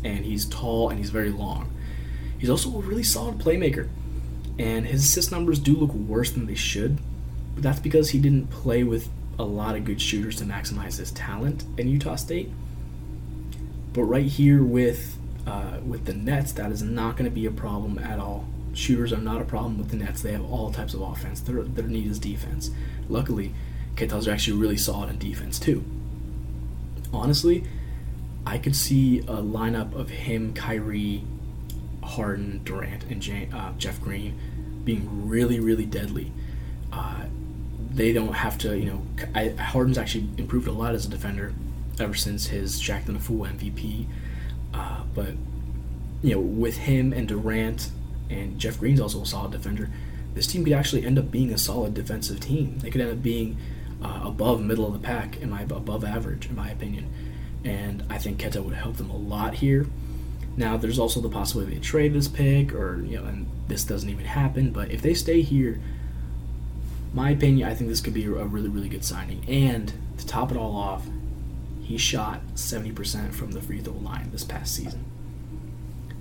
and 0.03 0.25
he's 0.25 0.45
tall 0.47 0.91
and 0.91 0.99
he's 0.99 1.11
very 1.11 1.31
long. 1.31 1.73
He's 2.41 2.51
also 2.51 2.77
a 2.77 2.81
really 2.81 3.05
solid 3.05 3.39
playmaker, 3.39 3.89
and 4.59 4.85
his 4.85 5.05
assist 5.05 5.31
numbers 5.31 5.61
do 5.61 5.77
look 5.77 5.95
worse 5.95 6.33
than 6.33 6.47
they 6.47 6.57
should, 6.57 6.99
but 7.55 7.63
that's 7.63 7.79
because 7.79 8.11
he 8.11 8.19
didn't 8.19 8.51
play 8.51 8.83
with 8.83 9.09
a 9.39 9.45
lot 9.45 9.77
of 9.77 9.85
good 9.85 10.01
shooters 10.01 10.35
to 10.37 10.45
maximize 10.45 10.99
his 10.99 11.13
talent 11.13 11.65
in 11.79 11.87
Utah 11.87 12.17
State. 12.17 12.51
But 13.93 14.03
right 14.03 14.27
here 14.27 14.65
with 14.65 15.17
uh, 15.47 15.79
with 15.87 16.07
the 16.07 16.15
Nets, 16.15 16.51
that 16.55 16.73
is 16.73 16.83
not 16.83 17.17
going 17.17 17.31
to 17.31 17.35
be 17.35 17.47
a 17.47 17.53
problem 17.53 17.97
at 18.01 18.19
all. 18.19 18.49
Shooters 18.75 19.13
are 19.13 19.19
not 19.19 19.41
a 19.41 19.45
problem 19.45 19.79
with 19.79 19.91
the 19.91 19.97
Nets. 19.97 20.23
They 20.23 20.33
have 20.33 20.45
all 20.51 20.71
types 20.71 20.95
of 20.95 21.03
offense. 21.03 21.41
Their, 21.41 21.63
their 21.63 21.87
need 21.87 22.07
is 22.07 22.19
defense. 22.19 22.71
Luckily, 23.09 23.55
are 24.01 24.31
actually 24.31 24.59
really 24.59 24.77
solid 24.77 25.11
in 25.11 25.19
defense 25.19 25.59
too. 25.59 25.85
Honestly, 27.13 27.65
I 28.47 28.59
could 28.59 28.75
see 28.75 29.21
a 29.21 29.37
lineup 29.37 29.95
of 29.95 30.11
him, 30.11 30.55
Kyrie, 30.55 31.25
Harden, 32.03 32.63
Durant, 32.65 33.05
and 33.05 33.23
Jay, 33.23 33.49
uh, 33.53 33.73
Jeff 33.79 34.01
Green 34.01 34.39
being 34.85 35.29
really, 35.29 35.61
really 35.61 35.87
deadly. 35.87 36.33
Uh, 36.93 37.27
they 37.91 38.13
don't 38.13 38.33
have 38.33 38.59
to, 38.59 38.77
you 38.77 38.87
know. 38.87 39.03
I, 39.35 39.51
Harden's 39.51 39.99
actually 39.99 40.29
improved 40.39 40.67
a 40.67 40.73
lot 40.73 40.95
as 40.95 41.07
a 41.07 41.09
defender 41.09 41.53
ever 42.01 42.15
since 42.15 42.47
his 42.47 42.81
Shaqtin' 42.81 43.17
a 43.17 43.21
Fool 43.21 43.47
MVP. 43.47 44.07
Uh, 44.75 45.03
but 45.15 45.35
you 46.23 46.35
know, 46.35 46.41
with 46.41 46.79
him 46.79 47.13
and 47.13 47.29
Durant 47.29 47.91
and 48.33 48.59
Jeff 48.59 48.79
Green's 48.79 49.01
also 49.01 49.23
a 49.23 49.27
solid 49.27 49.53
defender, 49.53 49.91
this 50.35 50.47
team 50.47 50.65
could 50.65 50.73
actually 50.73 51.05
end 51.05 51.19
up 51.19 51.31
being 51.31 51.53
a 51.53 51.59
solid 51.59 51.95
defensive 51.95 52.41
team. 52.41 52.79
They 52.79 52.91
could 52.91 53.01
end 53.01 53.11
up 53.11 53.23
being 53.23 53.59
uh, 54.03 54.23
above 54.25 54.61
middle 54.63 54.87
of 54.87 54.95
the 54.95 54.99
pack, 54.99 55.41
in 55.41 55.51
my 55.51 55.63
above 55.63 56.05
average, 56.05 56.47
in 56.47 56.57
my 56.57 56.71
opinion. 56.71 57.13
And 57.65 58.05
I 58.09 58.19
think 58.19 58.41
Queta 58.41 58.63
would 58.63 58.75
help 58.75 58.97
them 58.97 59.11
a 59.11 59.17
lot 59.17 59.55
here. 59.55 59.87
Now, 60.57 60.77
there's 60.77 60.99
also 60.99 61.21
the 61.21 61.29
possibility 61.29 61.75
they 61.75 61.81
trade 61.81 62.13
this 62.13 62.29
pick, 62.29 62.75
or 62.75 63.03
you 63.05 63.19
know, 63.19 63.25
and 63.25 63.49
this 63.69 63.85
doesn't 63.85 64.09
even 64.09 64.25
happen. 64.25 64.73
But 64.73 64.91
if 64.91 65.03
they 65.03 65.15
stay 65.15 65.43
here, 65.43 65.81
my 67.15 67.31
opinion, 67.31 67.69
I 67.69 67.75
think 67.75 67.91
this 67.91 68.01
could 68.01 68.15
be 68.15 68.25
a 68.25 68.31
really, 68.31 68.69
really 68.69 68.89
good 68.89 69.05
signing. 69.05 69.45
And 69.49 69.93
to 70.19 70.27
top 70.27 70.51
it 70.51 70.57
all 70.57 70.75
off, 70.75 71.07
he 71.83 71.99
shot 71.99 72.41
70% 72.55 73.33
from 73.33 73.53
the 73.53 73.61
free 73.61 73.81
throw 73.81 73.95
line 73.95 74.31
this 74.31 74.45
past 74.45 74.75
season. 74.75 75.05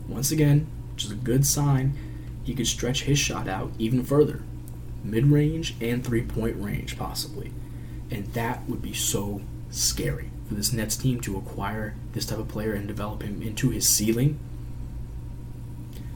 Once 0.08 0.32
again, 0.32 0.68
which 1.02 1.12
is 1.12 1.20
a 1.20 1.24
good 1.24 1.46
sign, 1.46 1.98
he 2.44 2.54
could 2.54 2.68
stretch 2.68 3.04
his 3.04 3.18
shot 3.18 3.48
out 3.48 3.72
even 3.80 4.04
further, 4.04 4.44
mid 5.04 5.28
range 5.28 5.76
and 5.82 6.06
three 6.06 6.22
point 6.22 6.56
range, 6.58 6.98
possibly. 6.98 7.52
And 8.12 8.26
that 8.34 8.68
would 8.70 8.82
be 8.82 8.94
so 8.94 9.42
scary 9.70 10.30
for 10.48 10.54
this 10.54 10.74
Nets 10.74 10.98
team 10.98 11.20
to 11.22 11.38
acquire 11.38 11.96
this 12.14 12.26
type 12.26 12.40
of 12.40 12.50
player 12.50 12.74
and 12.74 12.88
develop 12.88 13.24
him 13.24 13.42
into 13.42 13.70
his 13.70 13.88
ceiling. 13.88 14.38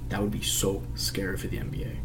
That 0.09 0.21
would 0.21 0.31
be 0.31 0.41
so 0.41 0.83
scary 0.93 1.37
for 1.37 1.47
the 1.47 1.57
NBA 1.57 1.95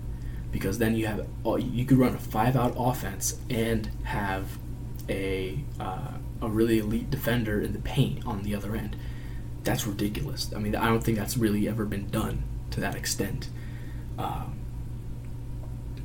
because 0.51 0.79
then 0.79 0.97
you 0.97 1.07
have 1.07 1.27
you 1.59 1.85
could 1.85 1.99
run 1.99 2.15
a 2.15 2.19
five 2.19 2.57
out 2.57 2.75
offense 2.77 3.39
and 3.51 3.91
have 4.05 4.59
a 5.09 5.59
uh, 5.79 6.13
a 6.41 6.49
really 6.49 6.79
elite 6.79 7.11
defender 7.11 7.61
in 7.61 7.75
the 7.75 7.79
paint 7.81 8.27
on 8.27 8.43
the 8.43 8.55
other 8.55 8.75
end. 8.75 8.97
That's 9.65 9.87
ridiculous. 9.87 10.51
I 10.57 10.59
mean, 10.59 10.75
I 10.75 10.87
don't 10.87 11.05
think 11.05 11.19
that's 11.19 11.37
really 11.37 11.69
ever 11.69 11.85
been 11.85 12.09
done 12.09 12.45
to 12.71 12.81
that 12.81 12.95
extent. 12.95 13.49
Um, 14.19 14.59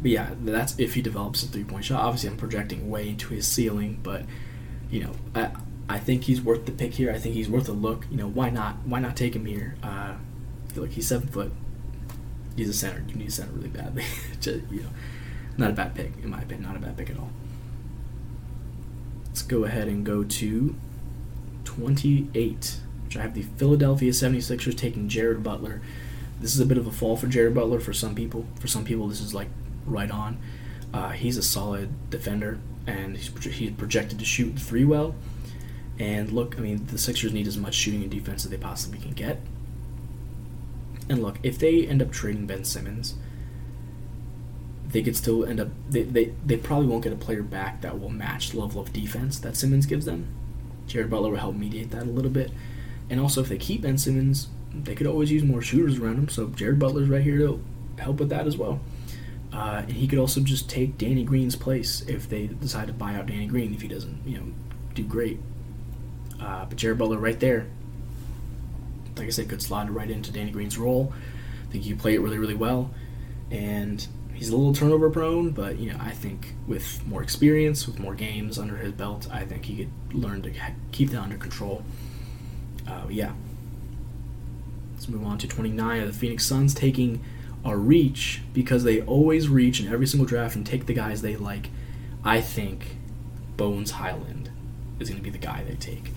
but 0.02 0.12
yeah, 0.12 0.30
that's 0.40 0.78
if 0.80 0.94
he 0.94 1.02
develops 1.02 1.44
a 1.44 1.48
three 1.48 1.64
point 1.64 1.86
shot. 1.86 2.02
Obviously, 2.02 2.30
I'm 2.30 2.38
projecting 2.38 2.90
way 2.90 3.10
into 3.10 3.34
his 3.34 3.48
ceiling, 3.48 4.00
but 4.04 4.24
you 4.90 5.04
know, 5.04 5.12
I 5.34 5.52
I 5.88 6.00
think 6.00 6.24
he's 6.24 6.42
worth 6.42 6.66
the 6.66 6.72
pick 6.72 6.94
here. 6.94 7.12
I 7.12 7.18
think 7.18 7.36
he's 7.36 7.50
worth 7.50 7.70
a 7.70 7.74
look. 7.74 8.06
You 8.10 8.18
know, 8.18 8.28
why 8.28 8.50
not? 8.50 8.78
Why 8.86 9.00
not 9.00 9.16
take 9.16 9.36
him 9.36 9.46
here? 9.46 9.76
Uh, 9.84 10.16
like 10.76 10.92
he's 10.92 11.08
seven 11.08 11.28
foot. 11.28 11.52
He's 12.56 12.70
a 12.70 12.74
center. 12.74 13.04
You 13.08 13.16
need 13.16 13.28
a 13.28 13.32
center 13.32 13.52
really 13.52 13.70
badly. 13.70 14.04
Just, 14.40 14.62
you 14.72 14.82
know, 14.82 14.90
not 15.58 15.72
a 15.72 15.74
bad 15.74 15.96
pick 15.96 16.14
in 16.24 16.30
my 16.30 16.42
opinion. 16.42 16.64
Not 16.64 16.76
a 16.76 16.80
bad 16.80 16.98
pick 16.98 17.10
at 17.10 17.18
all. 17.18 17.30
Let's 19.28 19.42
go 19.42 19.66
ahead 19.66 19.88
and 19.88 20.06
go 20.06 20.24
to 20.24 20.76
28, 21.66 22.78
which 23.04 23.18
I 23.18 23.22
have 23.22 23.34
the 23.34 23.42
Philadelphia 23.42 24.12
76ers 24.12 24.78
taking 24.78 25.10
Jared 25.10 25.44
Butler. 25.44 25.82
This 26.46 26.54
is 26.54 26.60
a 26.60 26.66
bit 26.68 26.78
of 26.78 26.86
a 26.86 26.92
fall 26.92 27.18
for 27.18 27.26
Jared 27.26 27.56
Butler 27.56 27.80
for 27.80 27.92
some 27.92 28.14
people. 28.14 28.46
For 28.60 28.68
some 28.68 28.86
people, 28.86 29.08
this 29.08 29.20
is 29.20 29.34
like 29.34 29.48
right 29.88 30.12
on. 30.12 30.38
Uh, 30.94 31.10
he's 31.10 31.38
a 31.38 31.42
solid 31.42 32.12
defender, 32.12 32.60
and 32.86 33.18
he's, 33.18 33.56
he's 33.56 33.72
projected 33.72 34.20
to 34.20 34.26
shoot 34.26 34.60
three 34.60 34.86
well. 34.86 35.16
And 35.98 36.32
look, 36.32 36.56
I 36.56 36.62
mean, 36.62 36.86
the 36.86 37.00
Sixers 37.00 37.34
need 37.34 37.48
as 37.48 37.58
much 37.58 37.74
shooting 37.74 38.04
and 38.04 38.12
defense 38.12 38.46
as 38.46 38.52
they 38.52 38.58
possibly 38.58 39.00
can 39.00 39.14
get. 39.14 39.42
And 41.10 41.24
look, 41.24 41.40
if 41.42 41.58
they 41.58 41.88
end 41.88 42.00
up 42.04 42.12
trading 42.12 42.46
Ben 42.46 42.64
Simmons, 42.64 43.16
they 44.88 45.02
could 45.02 45.16
still 45.16 45.46
end 45.46 45.60
up 45.60 45.70
they, 45.90 46.04
they, 46.04 46.26
they 46.46 46.58
probably 46.58 46.86
won't 46.86 47.04
get 47.04 47.12
a 47.12 47.16
player 47.16 47.42
back 47.42 47.82
that 47.82 48.00
will 48.00 48.12
match 48.12 48.52
the 48.52 48.60
level 48.60 48.80
of 48.80 48.94
defense 48.94 49.40
that 49.40 49.58
Simmons 49.58 49.88
gives 49.88 50.06
them. 50.06 50.28
Jared 50.86 51.10
Butler 51.10 51.32
will 51.32 51.40
help 51.40 51.56
mediate 51.56 51.90
that 51.90 52.04
a 52.04 52.12
little 52.12 52.30
bit. 52.30 52.52
And 53.10 53.20
also 53.20 53.42
if 53.42 53.50
they 53.50 53.58
keep 53.58 53.82
Ben 53.82 53.98
Simmons, 53.98 54.50
they 54.84 54.96
could 54.96 55.08
always 55.08 55.32
use 55.32 55.44
more 55.44 55.62
shooters 55.62 56.00
around 56.00 56.18
him. 56.18 56.30
So 56.30 56.48
Jared 56.48 56.80
Butler's 56.80 57.10
right 57.10 57.22
here 57.22 57.38
to 57.40 57.64
help 57.98 58.20
with 58.20 58.30
that 58.30 58.48
as 58.48 58.58
well. 58.58 58.80
Uh, 59.54 59.84
and 59.84 59.94
he 59.94 60.08
could 60.08 60.20
also 60.20 60.42
just 60.42 60.70
take 60.70 60.98
Danny 60.98 61.24
Green's 61.24 61.56
place 61.56 62.02
if 62.02 62.28
they 62.28 62.48
decide 62.48 62.88
to 62.88 62.94
buy 62.94 63.16
out 63.16 63.28
Danny 63.28 63.48
Green 63.48 63.74
if 63.74 63.82
he 63.82 63.88
doesn't, 63.88 64.28
you 64.28 64.38
know, 64.38 64.46
do 64.94 65.04
great. 65.04 65.40
Uh, 66.42 66.66
but 66.66 66.78
Jared 66.78 66.98
Butler 66.98 67.18
right 67.18 67.40
there, 67.40 67.68
like 69.16 69.28
I 69.28 69.30
said, 69.30 69.48
could 69.48 69.62
slide 69.62 69.90
right 69.90 70.10
into 70.10 70.32
Danny 70.32 70.52
Green's 70.52 70.78
role. 70.78 71.14
I 71.68 71.72
think 71.72 71.86
he 71.86 71.94
play 71.94 72.16
it 72.16 72.22
really, 72.22 72.38
really 72.38 72.54
well. 72.54 72.92
And 73.50 74.06
he's 74.36 74.50
a 74.50 74.56
little 74.56 74.74
turnover 74.74 75.10
prone, 75.10 75.52
but 75.52 75.80
you 75.80 75.92
know 75.92 75.98
I 76.00 76.12
think 76.12 76.54
with 76.68 77.06
more 77.08 77.24
experience, 77.24 77.88
with 77.88 78.00
more 78.00 78.14
games 78.14 78.60
under 78.60 78.76
his 78.76 78.92
belt, 78.92 79.28
I 79.32 79.46
think 79.46 79.66
he 79.66 79.78
could 79.78 79.92
learn 80.14 80.42
to 80.44 80.52
keep 80.92 81.10
that 81.12 81.22
under 81.22 81.38
control. 81.38 81.84
Uh, 82.88 83.04
yeah. 83.10 83.32
Let's 85.06 85.14
move 85.14 85.28
on 85.28 85.38
to 85.38 85.48
29. 85.48 86.08
The 86.08 86.12
Phoenix 86.12 86.48
Suns 86.48 86.74
taking 86.74 87.24
a 87.64 87.78
reach 87.78 88.42
because 88.56 88.84
they 88.84 89.02
always 89.04 89.48
reach 89.48 89.80
in 89.80 89.88
every 89.88 90.08
single 90.08 90.26
draft 90.26 90.56
and 90.56 90.66
take 90.66 90.88
the 90.88 90.96
guys 90.96 91.22
they 91.22 91.36
like. 91.36 91.70
I 92.24 92.42
think 92.42 92.98
Bones 93.56 93.92
Hyland 93.92 94.50
is 95.00 95.08
going 95.08 95.20
to 95.20 95.24
be 95.24 95.30
the 95.30 95.38
guy 95.38 95.64
they 95.64 95.76
take. 95.76 96.10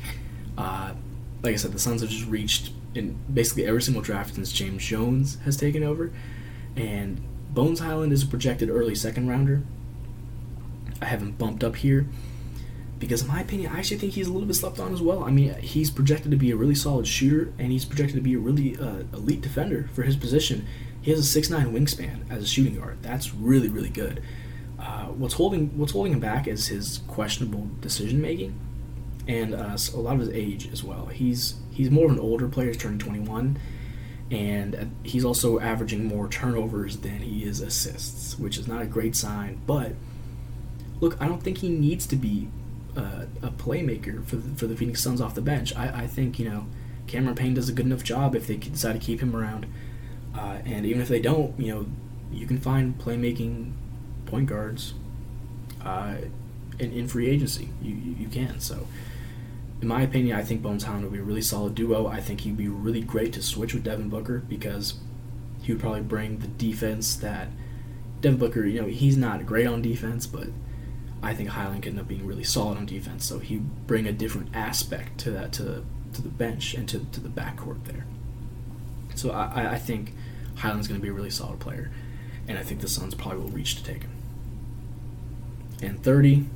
Uh, 0.56 0.94
like 1.42 1.52
I 1.52 1.56
said, 1.56 1.72
the 1.72 1.78
Suns 1.78 2.00
have 2.00 2.08
just 2.08 2.26
reached 2.28 2.72
in 2.94 3.18
basically 3.30 3.66
every 3.66 3.82
single 3.82 4.00
draft 4.00 4.36
since 4.36 4.52
James 4.52 4.82
Jones 4.82 5.36
has 5.44 5.58
taken 5.58 5.82
over, 5.82 6.10
and 6.74 7.20
Bones 7.50 7.80
Hyland 7.80 8.14
is 8.14 8.22
a 8.22 8.26
projected 8.26 8.70
early 8.70 8.94
second 8.94 9.28
rounder. 9.28 9.64
I 11.02 11.04
have 11.04 11.20
him 11.20 11.32
bumped 11.32 11.62
up 11.62 11.76
here 11.76 12.06
because, 12.98 13.22
in 13.22 13.28
my 13.28 13.40
opinion, 13.40 13.72
I 13.72 13.78
actually 13.78 13.98
think 13.98 14.14
he's 14.14 14.26
a 14.26 14.32
little 14.32 14.46
bit 14.46 14.56
slept 14.56 14.80
on 14.80 14.92
as 14.92 15.00
well. 15.00 15.22
I 15.22 15.30
mean, 15.30 15.54
he's 15.60 15.90
projected 15.90 16.30
to 16.32 16.36
be 16.36 16.50
a 16.50 16.56
really 16.56 16.74
solid 16.74 17.06
shooter, 17.06 17.52
and 17.58 17.70
he's 17.70 17.84
projected 17.84 18.16
to 18.16 18.20
be 18.22 18.34
a 18.34 18.38
really 18.38 18.76
uh, 18.76 19.04
elite 19.12 19.40
defender 19.40 19.88
for 19.94 20.02
his 20.02 20.16
position. 20.16 20.66
He 21.00 21.12
has 21.12 21.36
a 21.36 21.40
6'9 21.40 21.72
wingspan 21.72 22.30
as 22.30 22.42
a 22.42 22.46
shooting 22.46 22.78
guard. 22.78 22.98
That's 23.02 23.32
really, 23.34 23.68
really 23.68 23.90
good. 23.90 24.22
Uh, 24.78 25.06
what's 25.06 25.34
holding 25.34 25.76
what's 25.76 25.92
holding 25.92 26.12
him 26.12 26.20
back 26.20 26.46
is 26.46 26.68
his 26.68 27.00
questionable 27.08 27.68
decision 27.80 28.20
making, 28.20 28.54
and 29.26 29.54
uh, 29.54 29.76
a 29.94 29.96
lot 29.98 30.14
of 30.14 30.20
his 30.20 30.30
age 30.30 30.70
as 30.72 30.84
well. 30.84 31.06
He's 31.06 31.56
he's 31.72 31.90
more 31.90 32.06
of 32.06 32.12
an 32.12 32.20
older 32.20 32.48
player. 32.48 32.68
He's 32.68 32.76
turning 32.76 32.98
21, 32.98 33.58
and 34.30 34.94
he's 35.02 35.24
also 35.24 35.58
averaging 35.58 36.04
more 36.04 36.28
turnovers 36.28 36.98
than 36.98 37.18
he 37.18 37.44
is 37.44 37.60
assists, 37.60 38.38
which 38.38 38.56
is 38.56 38.68
not 38.68 38.82
a 38.82 38.86
great 38.86 39.16
sign. 39.16 39.60
But 39.66 39.94
look, 41.00 41.20
I 41.20 41.26
don't 41.26 41.42
think 41.42 41.58
he 41.58 41.70
needs 41.70 42.06
to 42.06 42.16
be 42.16 42.48
uh, 42.98 43.26
a 43.42 43.50
playmaker 43.50 44.24
for 44.26 44.36
the, 44.36 44.56
for 44.56 44.66
the 44.66 44.76
Phoenix 44.76 45.02
Suns 45.02 45.20
off 45.20 45.34
the 45.34 45.40
bench. 45.40 45.74
I, 45.76 46.02
I 46.02 46.06
think 46.06 46.38
you 46.38 46.48
know 46.48 46.66
Cameron 47.06 47.36
Payne 47.36 47.54
does 47.54 47.68
a 47.68 47.72
good 47.72 47.86
enough 47.86 48.04
job 48.04 48.34
if 48.34 48.46
they 48.46 48.56
decide 48.56 48.94
to 48.94 48.98
keep 48.98 49.20
him 49.20 49.34
around, 49.34 49.66
uh, 50.36 50.58
and 50.64 50.84
even 50.84 51.00
if 51.00 51.08
they 51.08 51.20
don't, 51.20 51.58
you 51.58 51.74
know, 51.74 51.86
you 52.32 52.46
can 52.46 52.58
find 52.58 52.98
playmaking 52.98 53.72
point 54.26 54.46
guards. 54.46 54.94
Uh, 55.82 56.16
in, 56.78 56.92
in 56.92 57.08
free 57.08 57.28
agency. 57.28 57.68
You, 57.82 57.94
you, 57.94 58.14
you 58.20 58.28
can. 58.28 58.60
So, 58.60 58.86
in 59.80 59.88
my 59.88 60.02
opinion, 60.02 60.36
I 60.36 60.42
think 60.42 60.62
Bones 60.62 60.84
Hyland 60.84 61.04
would 61.04 61.12
be 61.12 61.18
a 61.18 61.22
really 61.22 61.42
solid 61.42 61.74
duo. 61.74 62.06
I 62.06 62.20
think 62.20 62.40
he'd 62.40 62.56
be 62.56 62.68
really 62.68 63.00
great 63.00 63.32
to 63.34 63.42
switch 63.42 63.74
with 63.74 63.84
Devin 63.84 64.08
Booker 64.08 64.38
because 64.48 64.94
he 65.62 65.72
would 65.72 65.80
probably 65.80 66.00
bring 66.00 66.38
the 66.38 66.48
defense 66.48 67.16
that 67.16 67.48
Devin 68.20 68.38
Booker, 68.38 68.64
you 68.64 68.80
know, 68.80 68.88
he's 68.88 69.16
not 69.16 69.46
great 69.46 69.66
on 69.66 69.82
defense, 69.82 70.26
but 70.26 70.48
I 71.22 71.34
think 71.34 71.50
Hyland 71.50 71.82
could 71.82 71.90
end 71.90 72.00
up 72.00 72.08
being 72.08 72.26
really 72.26 72.44
solid 72.44 72.78
on 72.78 72.86
defense. 72.86 73.24
So 73.24 73.38
he 73.38 73.56
bring 73.56 74.06
a 74.06 74.12
different 74.12 74.54
aspect 74.54 75.18
to 75.18 75.30
that 75.32 75.52
to 75.54 75.84
to 76.12 76.22
the 76.22 76.28
bench 76.28 76.74
and 76.74 76.88
to, 76.88 77.00
to 77.00 77.20
the 77.20 77.28
backcourt 77.28 77.84
there. 77.84 78.06
So 79.14 79.30
I, 79.30 79.72
I 79.72 79.78
think 79.78 80.14
Hyland's 80.56 80.88
going 80.88 81.00
to 81.00 81.02
be 81.02 81.10
a 81.10 81.12
really 81.12 81.30
solid 81.30 81.60
player, 81.60 81.90
and 82.46 82.56
I 82.56 82.62
think 82.62 82.80
the 82.80 82.88
Suns 82.88 83.14
probably 83.14 83.40
will 83.40 83.50
reach 83.50 83.76
to 83.76 83.84
take 83.84 84.02
him. 84.02 84.12
And 85.82 86.02
30, 86.02 86.46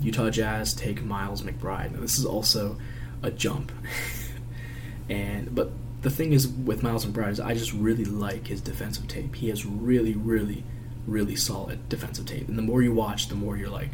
Utah 0.00 0.30
Jazz 0.30 0.74
take 0.74 1.02
Miles 1.02 1.42
McBride. 1.42 1.92
Now 1.92 2.00
this 2.00 2.18
is 2.18 2.24
also 2.24 2.76
a 3.22 3.30
jump, 3.30 3.72
and 5.08 5.54
but 5.54 5.70
the 6.02 6.10
thing 6.10 6.32
is 6.32 6.48
with 6.48 6.82
Miles 6.82 7.06
McBride 7.06 7.30
is 7.30 7.40
I 7.40 7.54
just 7.54 7.72
really 7.72 8.04
like 8.04 8.48
his 8.48 8.60
defensive 8.60 9.06
tape. 9.06 9.36
He 9.36 9.48
has 9.48 9.64
really, 9.64 10.14
really, 10.14 10.64
really 11.06 11.36
solid 11.36 11.88
defensive 11.88 12.26
tape, 12.26 12.48
and 12.48 12.58
the 12.58 12.62
more 12.62 12.82
you 12.82 12.92
watch, 12.92 13.28
the 13.28 13.34
more 13.34 13.56
you're 13.56 13.68
like, 13.68 13.90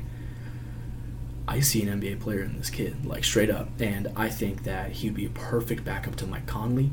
I 1.46 1.60
see 1.60 1.82
an 1.82 2.00
NBA 2.00 2.20
player 2.20 2.42
in 2.42 2.58
this 2.58 2.68
kid, 2.68 3.06
like 3.06 3.24
straight 3.24 3.50
up, 3.50 3.68
and 3.80 4.12
I 4.14 4.28
think 4.28 4.64
that 4.64 4.92
he'd 4.92 5.14
be 5.14 5.24
a 5.24 5.30
perfect 5.30 5.82
backup 5.84 6.14
to 6.16 6.26
Mike 6.26 6.46
Conley. 6.46 6.90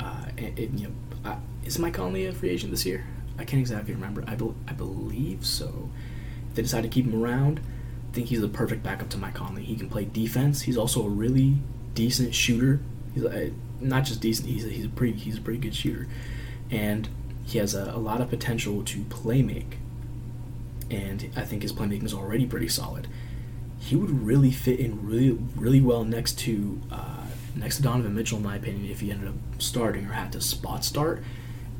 Uh, 0.00 0.26
and, 0.36 0.58
and, 0.58 0.80
you 0.80 0.88
know, 0.88 1.30
uh, 1.30 1.36
is 1.64 1.78
Mike 1.78 1.94
Conley 1.94 2.26
a 2.26 2.32
free 2.32 2.48
agent 2.48 2.72
this 2.72 2.84
year? 2.84 3.04
I 3.38 3.44
can't 3.44 3.60
exactly 3.60 3.94
remember. 3.94 4.24
I, 4.26 4.34
be- 4.34 4.54
I 4.66 4.72
believe 4.72 5.46
so. 5.46 5.88
If 6.48 6.56
they 6.56 6.62
decide 6.62 6.82
to 6.82 6.88
keep 6.88 7.04
him 7.04 7.22
around, 7.22 7.60
I 8.10 8.14
think 8.14 8.26
he's 8.26 8.40
the 8.40 8.48
perfect 8.48 8.82
backup 8.82 9.08
to 9.10 9.18
Mike 9.18 9.34
Conley. 9.34 9.62
He 9.62 9.76
can 9.76 9.88
play 9.88 10.04
defense. 10.04 10.62
He's 10.62 10.76
also 10.76 11.06
a 11.06 11.08
really 11.08 11.58
decent 11.94 12.34
shooter. 12.34 12.80
He's 13.14 13.24
uh, 13.24 13.50
not 13.80 14.04
just 14.04 14.20
decent. 14.20 14.48
He's 14.48 14.66
a, 14.66 14.68
he's 14.68 14.86
a 14.86 14.88
pretty 14.88 15.16
he's 15.16 15.38
a 15.38 15.40
pretty 15.40 15.60
good 15.60 15.74
shooter, 15.74 16.08
and 16.70 17.08
he 17.44 17.58
has 17.58 17.74
a, 17.74 17.84
a 17.94 17.98
lot 17.98 18.20
of 18.20 18.30
potential 18.30 18.82
to 18.84 19.04
play 19.04 19.42
make. 19.42 19.78
And 20.90 21.30
I 21.36 21.42
think 21.42 21.62
his 21.62 21.72
playmaking 21.72 22.04
is 22.04 22.14
already 22.14 22.46
pretty 22.46 22.68
solid 22.68 23.06
he 23.80 23.96
would 23.96 24.10
really 24.24 24.50
fit 24.50 24.78
in 24.78 25.04
really 25.06 25.32
really 25.56 25.80
well 25.80 26.04
next 26.04 26.38
to 26.38 26.80
uh, 26.92 27.24
next 27.56 27.76
to 27.76 27.82
Donovan 27.82 28.14
Mitchell 28.14 28.36
in 28.36 28.44
my 28.44 28.56
opinion 28.56 28.90
if 28.90 29.00
he 29.00 29.10
ended 29.10 29.28
up 29.28 29.34
starting 29.58 30.06
or 30.06 30.12
had 30.12 30.32
to 30.32 30.40
spot 30.40 30.84
start. 30.84 31.22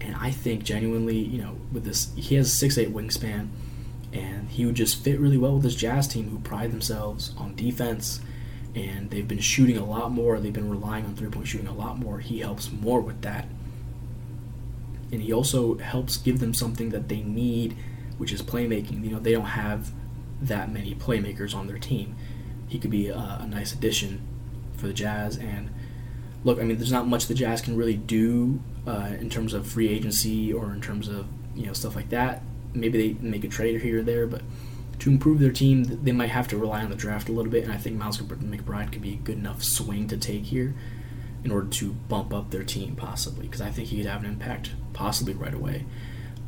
And 0.01 0.17
I 0.17 0.31
think 0.31 0.65
genuinely, 0.65 1.19
you 1.19 1.41
know, 1.43 1.59
with 1.71 1.85
this 1.85 2.11
he 2.17 2.35
has 2.37 2.47
a 2.47 2.51
six 2.51 2.79
eight 2.79 2.93
wingspan 2.93 3.49
and 4.13 4.49
he 4.49 4.67
would 4.67 4.75
just 4.75 5.05
fit 5.05 5.21
really 5.21 5.37
well 5.37 5.55
with 5.55 5.63
this 5.63 5.77
Jazz 5.77 6.09
team 6.09 6.31
who 6.31 6.39
pride 6.41 6.73
themselves 6.73 7.33
on 7.37 7.55
defense 7.55 8.21
and 8.75 9.11
they've 9.11 9.29
been 9.29 9.39
shooting 9.39 9.77
a 9.77 9.85
lot 9.85 10.11
more. 10.11 10.41
They've 10.41 10.53
been 10.53 10.71
relying 10.71 11.05
on 11.05 11.15
three 11.15 11.29
point 11.29 11.47
shooting 11.47 11.69
a 11.69 11.75
lot 11.75 11.99
more. 11.99 12.19
He 12.21 12.41
helps 12.41 12.73
more 12.73 13.01
with 13.01 13.21
that. 13.23 13.47
And 15.13 15.23
he 15.23 15.33
also 15.33 15.79
helps 15.79 16.17
give 16.17 16.39
them 16.39 16.55
something 16.55 16.91
that 16.91 17.09
they 17.09 17.23
need, 17.23 17.77
which 18.19 18.33
is 18.33 18.43
playmaking. 18.43 19.05
You 19.05 19.11
know, 19.13 19.19
they 19.19 19.33
don't 19.33 19.45
have 19.45 19.93
that 20.41 20.73
many 20.73 20.95
playmakers 20.95 21.55
on 21.55 21.67
their 21.67 21.79
team. 21.79 22.17
He 22.69 22.79
could 22.79 22.91
be 22.91 23.09
a, 23.09 23.39
a 23.41 23.47
nice 23.47 23.73
addition 23.73 24.27
for 24.77 24.87
the 24.87 24.93
Jazz. 24.93 25.37
And 25.37 25.71
look, 26.45 26.59
I 26.59 26.63
mean, 26.63 26.77
there's 26.77 26.93
not 26.93 27.07
much 27.07 27.27
the 27.27 27.35
Jazz 27.35 27.61
can 27.61 27.77
really 27.77 27.97
do 27.97 28.61
uh, 28.87 29.13
in 29.19 29.31
terms 29.31 29.53
of 29.53 29.67
free 29.67 29.89
agency 29.89 30.53
or 30.53 30.73
in 30.73 30.81
terms 30.81 31.09
of 31.09 31.27
you 31.55 31.67
know 31.67 31.73
stuff 31.73 31.97
like 31.97 32.11
that. 32.11 32.43
Maybe 32.73 33.15
they 33.15 33.21
make 33.21 33.45
a 33.45 33.49
trade 33.49 33.81
here 33.83 33.99
or 33.99 34.03
there, 34.03 34.27
but 34.27 34.43
to 35.01 35.11
improve 35.11 35.41
their 35.41 35.51
team, 35.51 35.85
they 36.05 36.13
might 36.13 36.31
have 36.31 36.47
to 36.49 36.57
rely 36.57 36.83
on 36.83 36.91
the 36.91 36.97
draft 36.97 37.29
a 37.29 37.33
little 37.33 37.51
bit. 37.51 37.65
And 37.65 37.73
I 37.73 37.77
think 37.77 37.97
Miles 37.97 38.19
McBride 38.19 38.93
could 38.93 39.03
be 39.03 39.15
a 39.15 39.17
good 39.17 39.39
enough 39.39 39.63
swing 39.65 40.07
to 40.09 40.17
take 40.17 40.45
here 40.45 40.75
in 41.45 41.51
order 41.51 41.69
to 41.69 41.93
bump 42.09 42.35
up 42.35 42.51
their 42.51 42.65
team 42.65 42.97
possibly, 42.97 43.47
because 43.47 43.61
I 43.61 43.71
think 43.71 43.89
he 43.89 43.97
could 43.97 44.07
have 44.07 44.23
an 44.23 44.29
impact 44.29 44.73
possibly 44.93 45.35
right 45.35 45.55
away. 45.55 45.87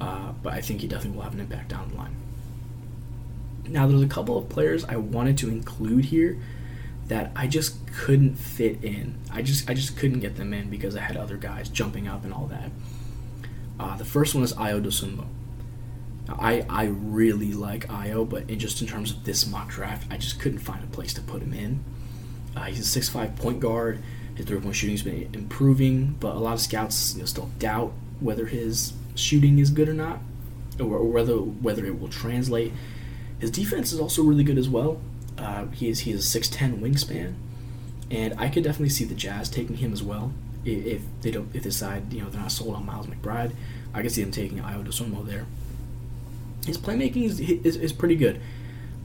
Uh, 0.00 0.33
but 0.42 0.52
I 0.52 0.61
think 0.61 0.81
he 0.81 0.88
definitely 0.88 1.16
will 1.16 1.24
have 1.24 1.35
an 1.35 1.40
impact 1.40 1.68
down 1.68 1.90
the 1.90 1.96
line. 1.96 2.16
Now, 3.68 3.87
there's 3.87 4.02
a 4.02 4.09
couple 4.09 4.37
of 4.37 4.48
players 4.48 4.85
I 4.85 4.96
wanted 4.96 5.38
to 5.38 5.48
include 5.48 6.07
here 6.07 6.38
that 7.07 7.31
I 7.37 7.46
just 7.46 7.87
couldn't 7.92 8.37
fit 8.37 8.83
in. 8.83 9.18
I 9.31 9.42
just 9.42 9.68
I 9.70 9.74
just 9.74 9.96
couldn't 9.96 10.20
get 10.20 10.37
them 10.37 10.52
in 10.52 10.70
because 10.70 10.96
I 10.96 11.00
had 11.00 11.16
other 11.16 11.37
guys 11.37 11.68
jumping 11.68 12.09
up 12.09 12.24
and 12.24 12.33
all 12.33 12.46
that. 12.46 12.70
Uh, 13.78 13.96
the 13.96 14.05
first 14.05 14.35
one 14.35 14.44
is 14.44 14.52
Ayo 14.55 14.83
Dosunmu. 14.83 15.26
I 16.28 16.64
I 16.68 16.85
really 16.85 17.52
like 17.52 17.87
Ayo, 17.88 18.28
but 18.28 18.48
in 18.48 18.59
just 18.59 18.81
in 18.81 18.88
terms 18.88 19.11
of 19.11 19.24
this 19.24 19.46
mock 19.46 19.70
draft, 19.70 20.07
I 20.11 20.16
just 20.16 20.40
couldn't 20.40 20.61
find 20.61 20.83
a 20.83 20.87
place 20.87 21.12
to 21.14 21.20
put 21.20 21.42
him 21.42 21.52
in. 21.52 21.85
Uh, 22.57 22.64
he's 22.64 22.81
a 22.81 22.85
six-five 22.85 23.37
point 23.37 23.61
guard. 23.61 24.02
His 24.35 24.47
three-point 24.47 24.75
shooting's 24.75 25.03
been 25.03 25.29
improving, 25.33 26.16
but 26.21 26.35
a 26.35 26.38
lot 26.38 26.55
of 26.55 26.61
scouts 26.61 27.14
you 27.14 27.21
know, 27.21 27.27
still 27.27 27.51
doubt 27.59 27.92
whether 28.21 28.47
his 28.47 28.95
shooting 29.14 29.59
is 29.59 29.71
good 29.71 29.88
or 29.88 29.95
not, 29.95 30.21
or, 30.81 30.97
or 30.97 31.05
whether 31.05 31.35
whether 31.37 31.85
it 31.85 32.01
will 32.01 32.09
translate. 32.09 32.73
His 33.38 33.51
defense 33.51 33.92
is 33.92 34.01
also 34.01 34.23
really 34.23 34.45
good 34.45 34.59
as 34.59 34.68
well. 34.68 35.01
Uh, 35.37 35.66
he 35.66 35.88
is 35.88 36.01
he 36.01 36.12
has 36.12 36.21
a 36.21 36.23
six 36.23 36.49
ten 36.49 36.81
wingspan, 36.81 37.35
and 38.11 38.35
I 38.38 38.49
could 38.49 38.64
definitely 38.64 38.90
see 38.90 39.05
the 39.05 39.14
Jazz 39.14 39.49
taking 39.49 39.77
him 39.77 39.92
as 39.92 40.03
well 40.03 40.33
if 40.64 41.03
they 41.23 41.31
don't 41.31 41.49
if 41.49 41.64
they 41.64 41.71
decide 41.71 42.12
you 42.12 42.23
know 42.23 42.31
they're 42.31 42.40
not 42.40 42.53
sold 42.53 42.75
on 42.75 42.87
Miles 42.87 43.07
McBride. 43.07 43.53
I 43.92 44.03
could 44.03 44.12
see 44.12 44.23
them 44.23 44.31
taking 44.31 44.59
Ayo 44.59 44.85
Dosunmu 44.85 45.27
there. 45.27 45.47
His 46.64 46.79
playmaking 46.79 47.25
is, 47.25 47.40
is, 47.40 47.77
is 47.77 47.92
pretty 47.92 48.14
good, 48.14 48.40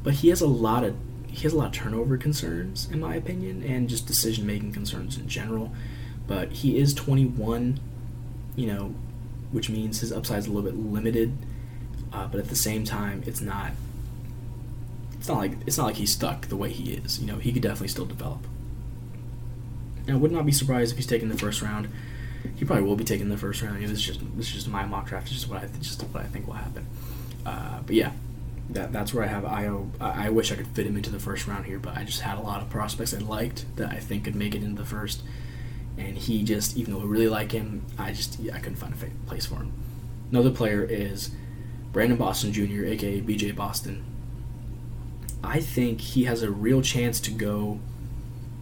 but 0.04 0.16
he 0.16 0.30
has 0.30 0.42
a 0.42 0.48
lot 0.48 0.84
of 0.84 0.96
he 1.28 1.44
has 1.44 1.54
a 1.54 1.58
lot 1.58 1.68
of 1.68 1.74
turnover 1.74 2.18
concerns 2.18 2.90
in 2.92 3.00
my 3.00 3.16
opinion, 3.16 3.64
and 3.64 3.90
just 3.90 4.06
decision 4.08 4.46
making 4.46 4.74
concerns 4.74 5.18
in 5.18 5.28
general. 5.28 5.72
But 6.28 6.52
he 6.52 6.78
is 6.78 6.94
21, 6.94 7.80
you 8.56 8.68
know, 8.68 8.94
which 9.52 9.70
means 9.70 10.02
his 10.02 10.12
upside 10.12 10.40
is 10.40 10.48
a 10.48 10.52
little 10.52 10.70
bit 10.70 10.78
limited. 10.78 11.38
Uh, 12.12 12.28
but 12.28 12.40
at 12.40 12.50
the 12.50 12.56
same 12.56 12.84
time, 12.84 13.24
it's 13.26 13.42
not 13.42 13.72
it's 15.18 15.28
not 15.28 15.38
like 15.38 15.54
it's 15.66 15.78
not 15.78 15.86
like 15.86 15.96
he's 15.96 16.12
stuck 16.12 16.48
the 16.48 16.56
way 16.56 16.72
he 16.72 16.94
is. 16.94 17.20
You 17.20 17.28
know, 17.28 17.38
he 17.38 17.52
could 17.52 17.62
definitely 17.62 17.90
still 17.90 18.06
develop. 18.06 18.46
And 20.08 20.16
I 20.16 20.20
would 20.20 20.32
not 20.32 20.46
be 20.46 20.52
surprised 20.52 20.92
if 20.92 20.98
he's 20.98 21.08
taken 21.08 21.30
the 21.30 21.38
first 21.38 21.62
round. 21.62 21.90
He 22.56 22.64
probably 22.64 22.86
will 22.86 22.96
be 22.96 23.04
taking 23.04 23.30
the 23.30 23.38
first 23.38 23.62
round. 23.62 23.84
This 23.84 23.92
is 23.92 24.02
just 24.02 24.20
this 24.38 24.48
is 24.48 24.54
just 24.54 24.68
my 24.68 24.86
mock 24.86 25.08
draft. 25.08 25.28
It's 25.28 25.36
just 25.36 25.50
what 25.50 25.62
I 25.62 25.68
just 25.82 26.02
what 26.04 26.24
I 26.24 26.28
think 26.28 26.48
will 26.48 26.54
happen. 26.54 26.88
Uh, 27.46 27.80
but 27.86 27.96
yeah, 27.96 28.12
that 28.70 28.92
that's 28.92 29.14
where 29.14 29.24
I 29.24 29.28
have 29.28 29.44
Ayo. 29.44 29.90
I, 30.00 30.28
I 30.28 30.30
wish 30.30 30.52
I 30.52 30.56
could 30.56 30.68
fit 30.68 30.86
him 30.86 30.98
into 30.98 31.10
the 31.10 31.20
first 31.20 31.48
round 31.48 31.66
here, 31.66 31.80
but 31.80 31.98
I 31.98 32.04
just 32.04 32.22
had 32.22 32.38
a 32.38 32.42
lot 32.42 32.62
of 32.62 32.70
prospects 32.70 33.14
I 33.14 33.20
liked 33.20 33.66
that 33.78 33.92
I 33.92 34.00
think 34.00 34.26
could 34.26 34.36
make 34.36 34.56
it 34.56 34.64
into 34.64 34.82
the 34.82 34.88
first. 34.88 35.22
And 35.98 36.18
he 36.18 36.44
just, 36.44 36.78
even 36.78 36.94
though 36.94 37.02
I 37.02 37.06
really 37.06 37.28
like 37.28 37.52
him, 37.52 37.86
I 37.98 38.12
just 38.12 38.40
yeah, 38.40 38.56
I 38.56 38.60
couldn't 38.60 38.76
find 38.76 38.94
a 38.94 39.28
place 39.28 39.46
for 39.46 39.56
him. 39.56 39.74
Another 40.32 40.52
player 40.52 40.84
is 40.84 41.32
Brandon 41.92 42.18
Boston 42.18 42.52
Jr., 42.52 42.86
aka 42.86 43.22
BJ 43.22 43.56
Boston. 43.56 44.04
I 45.44 45.62
think 45.62 46.02
he 46.02 46.26
has 46.26 46.44
a 46.44 46.52
real 46.52 46.82
chance 46.82 47.20
to 47.22 47.32
go 47.32 47.80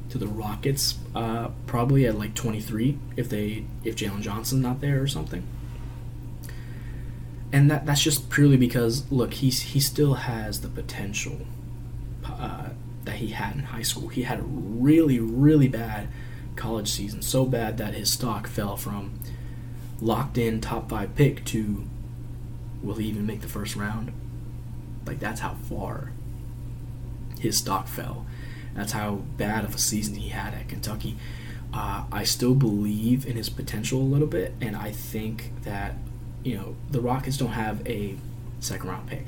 to 0.10 0.18
the 0.18 0.28
Rockets 0.28 0.98
uh, 1.16 1.50
probably 1.66 2.06
at 2.06 2.18
like 2.18 2.36
23 2.36 2.98
if 3.18 3.30
they 3.30 3.66
if 3.84 3.96
Jalen 3.96 4.22
Johnson's 4.22 4.62
not 4.62 4.82
there 4.82 5.02
or 5.02 5.08
something. 5.08 5.46
And 7.56 7.72
that 7.72 7.86
that's 7.86 8.04
just 8.04 8.30
purely 8.30 8.58
because 8.58 9.10
look 9.10 9.36
he's 9.36 9.62
he 9.62 9.80
still 9.80 10.16
has 10.16 10.60
the 10.60 10.68
potential 10.68 11.38
uh, 12.26 12.72
that 13.06 13.16
he 13.16 13.28
had 13.28 13.56
in 13.56 13.64
high 13.64 13.82
school. 13.82 14.10
He 14.10 14.24
had 14.24 14.40
a 14.40 14.44
really 14.44 15.22
really 15.22 15.70
bad 15.70 16.10
college 16.58 16.92
season, 16.92 17.22
so 17.22 17.46
bad 17.46 17.78
that 17.78 17.94
his 17.94 18.12
stock 18.12 18.48
fell 18.48 18.76
from 18.76 19.18
locked 20.02 20.38
in 20.38 20.60
top 20.60 20.90
five 20.90 21.16
pick 21.16 21.46
to 21.46 21.86
will 22.84 22.96
he 22.96 23.08
even 23.08 23.26
make 23.26 23.40
the 23.40 23.48
first 23.48 23.78
round? 23.78 24.12
Like 25.06 25.20
that's 25.20 25.40
how 25.40 25.54
far 25.54 26.12
his 27.40 27.56
stock 27.56 27.88
fell. 27.88 28.26
That's 28.74 28.92
how 28.92 29.22
bad 29.38 29.64
of 29.64 29.74
a 29.74 29.80
season 29.80 30.16
he 30.16 30.28
had 30.28 30.54
at 30.54 30.68
Kentucky. 30.68 31.16
Uh, 31.74 32.04
I 32.12 32.26
still 32.26 32.54
believe 32.54 33.26
in 33.26 33.38
his 33.38 33.48
potential 33.48 34.02
a 34.02 34.04
little 34.04 34.28
bit, 34.28 34.56
and 34.60 34.76
I 34.76 34.92
think 34.92 35.52
that 35.64 35.96
you 36.46 36.56
know 36.56 36.76
the 36.92 37.02
Rockets 37.02 37.36
don't 37.36 37.50
have 37.50 37.86
a 37.86 38.16
second 38.62 38.90
round 38.90 39.10
pick. 39.10 39.26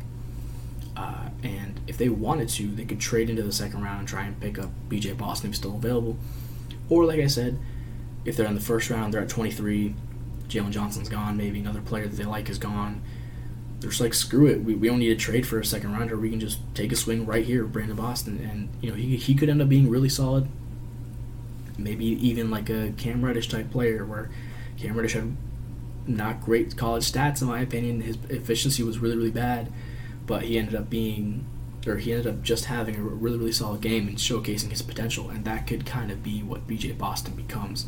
Uh, 0.95 1.29
and 1.43 1.79
if 1.85 1.97
they 1.97 2.09
wanted 2.09 2.49
to, 2.49 2.67
they 2.67 2.85
could 2.85 2.99
trade 2.99 3.29
into 3.29 3.43
the 3.43 3.51
second 3.51 3.83
round 3.83 3.99
and 3.99 4.07
try 4.07 4.23
and 4.23 4.39
pick 4.39 4.57
up 4.57 4.69
BJ 4.89 5.15
Boston 5.15 5.49
if 5.49 5.55
still 5.55 5.75
available. 5.75 6.17
Or, 6.89 7.05
like 7.05 7.19
I 7.19 7.27
said, 7.27 7.59
if 8.25 8.35
they're 8.35 8.47
in 8.47 8.55
the 8.55 8.61
first 8.61 8.89
round, 8.89 9.13
they're 9.13 9.21
at 9.21 9.29
23, 9.29 9.93
Jalen 10.47 10.71
Johnson's 10.71 11.09
gone, 11.09 11.37
maybe 11.37 11.59
another 11.59 11.81
player 11.81 12.07
that 12.07 12.15
they 12.15 12.25
like 12.25 12.49
is 12.49 12.57
gone, 12.57 13.03
they're 13.79 13.91
just 13.91 14.01
like, 14.01 14.15
screw 14.15 14.47
it. 14.47 14.63
We, 14.63 14.73
we 14.73 14.87
don't 14.87 14.97
need 14.97 15.09
to 15.09 15.15
trade 15.15 15.45
for 15.45 15.59
a 15.59 15.65
second 15.65 15.93
rounder. 15.93 16.17
We 16.17 16.31
can 16.31 16.39
just 16.39 16.59
take 16.73 16.91
a 16.91 16.95
swing 16.95 17.27
right 17.27 17.45
here, 17.45 17.65
Brandon 17.65 17.95
Boston. 17.95 18.39
And, 18.39 18.69
you 18.81 18.89
know, 18.89 18.95
he, 18.95 19.17
he 19.17 19.35
could 19.35 19.49
end 19.49 19.61
up 19.61 19.69
being 19.69 19.87
really 19.87 20.09
solid. 20.09 20.47
Maybe 21.77 22.05
even 22.05 22.49
like 22.49 22.71
a 22.71 22.91
Cam 22.97 23.23
Reddish 23.23 23.49
type 23.49 23.69
player 23.69 24.03
where 24.03 24.31
Cam 24.79 24.95
Reddish 24.95 25.13
had 25.13 25.37
not 26.07 26.41
great 26.41 26.75
college 26.77 27.11
stats, 27.11 27.41
in 27.41 27.47
my 27.47 27.61
opinion. 27.61 28.01
His 28.01 28.17
efficiency 28.29 28.83
was 28.83 28.99
really, 28.99 29.17
really 29.17 29.31
bad. 29.31 29.71
But 30.25 30.43
he 30.43 30.57
ended 30.57 30.75
up 30.75 30.89
being 30.89 31.45
or 31.87 31.97
he 31.97 32.11
ended 32.11 32.27
up 32.27 32.41
just 32.41 32.65
having 32.65 32.95
a 32.95 33.01
really, 33.01 33.37
really 33.37 33.51
solid 33.51 33.81
game 33.81 34.07
and 34.07 34.17
showcasing 34.17 34.69
his 34.69 34.81
potential. 34.81 35.29
And 35.29 35.45
that 35.45 35.67
could 35.67 35.85
kind 35.85 36.11
of 36.11 36.21
be 36.21 36.43
what 36.43 36.67
BJ 36.67 36.97
Boston 36.97 37.35
becomes. 37.35 37.85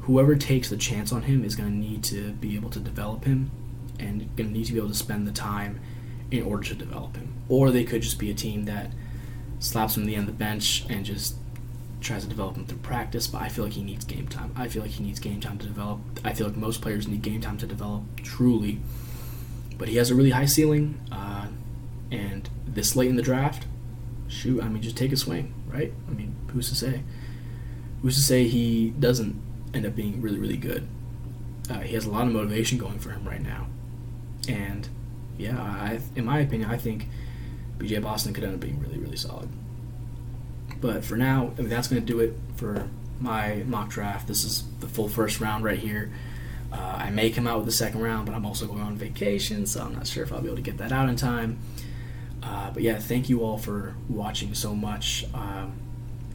Whoever 0.00 0.34
takes 0.36 0.70
the 0.70 0.76
chance 0.76 1.12
on 1.12 1.22
him 1.22 1.44
is 1.44 1.54
going 1.54 1.70
to 1.70 1.76
need 1.76 2.02
to 2.04 2.32
be 2.32 2.56
able 2.56 2.70
to 2.70 2.80
develop 2.80 3.24
him 3.24 3.50
and 3.98 4.34
going 4.36 4.50
to 4.50 4.58
need 4.58 4.66
to 4.66 4.72
be 4.72 4.78
able 4.78 4.88
to 4.88 4.94
spend 4.94 5.26
the 5.26 5.32
time 5.32 5.80
in 6.30 6.42
order 6.42 6.64
to 6.64 6.74
develop 6.74 7.16
him. 7.16 7.34
Or 7.48 7.70
they 7.70 7.84
could 7.84 8.02
just 8.02 8.18
be 8.18 8.30
a 8.30 8.34
team 8.34 8.64
that 8.64 8.90
slaps 9.60 9.96
him 9.96 10.04
at 10.04 10.06
the 10.06 10.14
end 10.14 10.28
of 10.28 10.38
the 10.38 10.44
bench 10.44 10.84
and 10.88 11.04
just 11.04 11.36
tries 12.00 12.22
to 12.22 12.28
develop 12.28 12.56
him 12.56 12.64
through 12.64 12.78
practice, 12.78 13.26
but 13.26 13.42
I 13.42 13.48
feel 13.48 13.64
like 13.64 13.74
he 13.74 13.82
needs 13.82 14.04
game 14.04 14.28
time. 14.28 14.52
I 14.56 14.68
feel 14.68 14.82
like 14.82 14.92
he 14.92 15.04
needs 15.04 15.18
game 15.18 15.40
time 15.40 15.58
to 15.58 15.66
develop. 15.66 16.00
I 16.24 16.32
feel 16.32 16.46
like 16.46 16.56
most 16.56 16.80
players 16.80 17.08
need 17.08 17.22
game 17.22 17.40
time 17.40 17.58
to 17.58 17.66
develop 17.66 18.02
truly. 18.22 18.80
But 19.76 19.88
he 19.88 19.96
has 19.96 20.10
a 20.10 20.14
really 20.14 20.30
high 20.30 20.46
ceiling, 20.46 21.00
uh, 21.12 21.48
and 22.10 22.48
this 22.66 22.96
late 22.96 23.08
in 23.08 23.16
the 23.16 23.22
draft, 23.22 23.66
shoot, 24.26 24.62
I 24.62 24.68
mean, 24.68 24.82
just 24.82 24.96
take 24.96 25.12
a 25.12 25.16
swing, 25.16 25.54
right? 25.68 25.92
I 26.08 26.10
mean, 26.12 26.34
who's 26.52 26.68
to 26.70 26.74
say? 26.74 27.02
Who's 28.02 28.16
to 28.16 28.22
say 28.22 28.48
he 28.48 28.90
doesn't 28.90 29.40
end 29.74 29.86
up 29.86 29.94
being 29.94 30.20
really, 30.20 30.38
really 30.38 30.56
good? 30.56 30.88
Uh, 31.70 31.80
he 31.80 31.94
has 31.94 32.06
a 32.06 32.10
lot 32.10 32.26
of 32.26 32.32
motivation 32.32 32.78
going 32.78 32.98
for 32.98 33.10
him 33.10 33.24
right 33.24 33.42
now, 33.42 33.68
and 34.48 34.88
yeah, 35.36 35.60
I, 35.60 36.00
in 36.16 36.24
my 36.24 36.40
opinion, 36.40 36.70
I 36.70 36.76
think 36.76 37.08
BJ 37.78 38.02
Boston 38.02 38.34
could 38.34 38.42
end 38.44 38.54
up 38.54 38.60
being 38.60 38.80
really, 38.80 38.98
really 38.98 39.16
solid. 39.16 39.48
But 40.80 41.04
for 41.04 41.16
now, 41.16 41.52
I 41.58 41.62
mean, 41.62 41.70
that's 41.70 41.88
going 41.88 42.00
to 42.00 42.06
do 42.06 42.20
it 42.20 42.34
for 42.56 42.88
my 43.20 43.64
mock 43.66 43.90
draft. 43.90 44.28
This 44.28 44.44
is 44.44 44.64
the 44.80 44.86
full 44.86 45.08
first 45.08 45.40
round 45.40 45.64
right 45.64 45.78
here. 45.78 46.12
Uh, 46.72 46.76
I 46.98 47.10
may 47.10 47.30
come 47.30 47.46
out 47.46 47.56
with 47.56 47.66
the 47.66 47.72
second 47.72 48.02
round, 48.02 48.26
but 48.26 48.34
I'm 48.34 48.44
also 48.44 48.66
going 48.66 48.82
on 48.82 48.96
vacation, 48.96 49.66
so 49.66 49.82
I'm 49.82 49.94
not 49.94 50.06
sure 50.06 50.22
if 50.22 50.32
I'll 50.32 50.40
be 50.40 50.48
able 50.48 50.56
to 50.56 50.62
get 50.62 50.78
that 50.78 50.92
out 50.92 51.08
in 51.08 51.16
time. 51.16 51.58
Uh, 52.42 52.70
but 52.70 52.82
yeah, 52.82 52.98
thank 52.98 53.28
you 53.28 53.42
all 53.42 53.58
for 53.58 53.94
watching 54.08 54.54
so 54.54 54.74
much. 54.74 55.24
Um, 55.34 55.72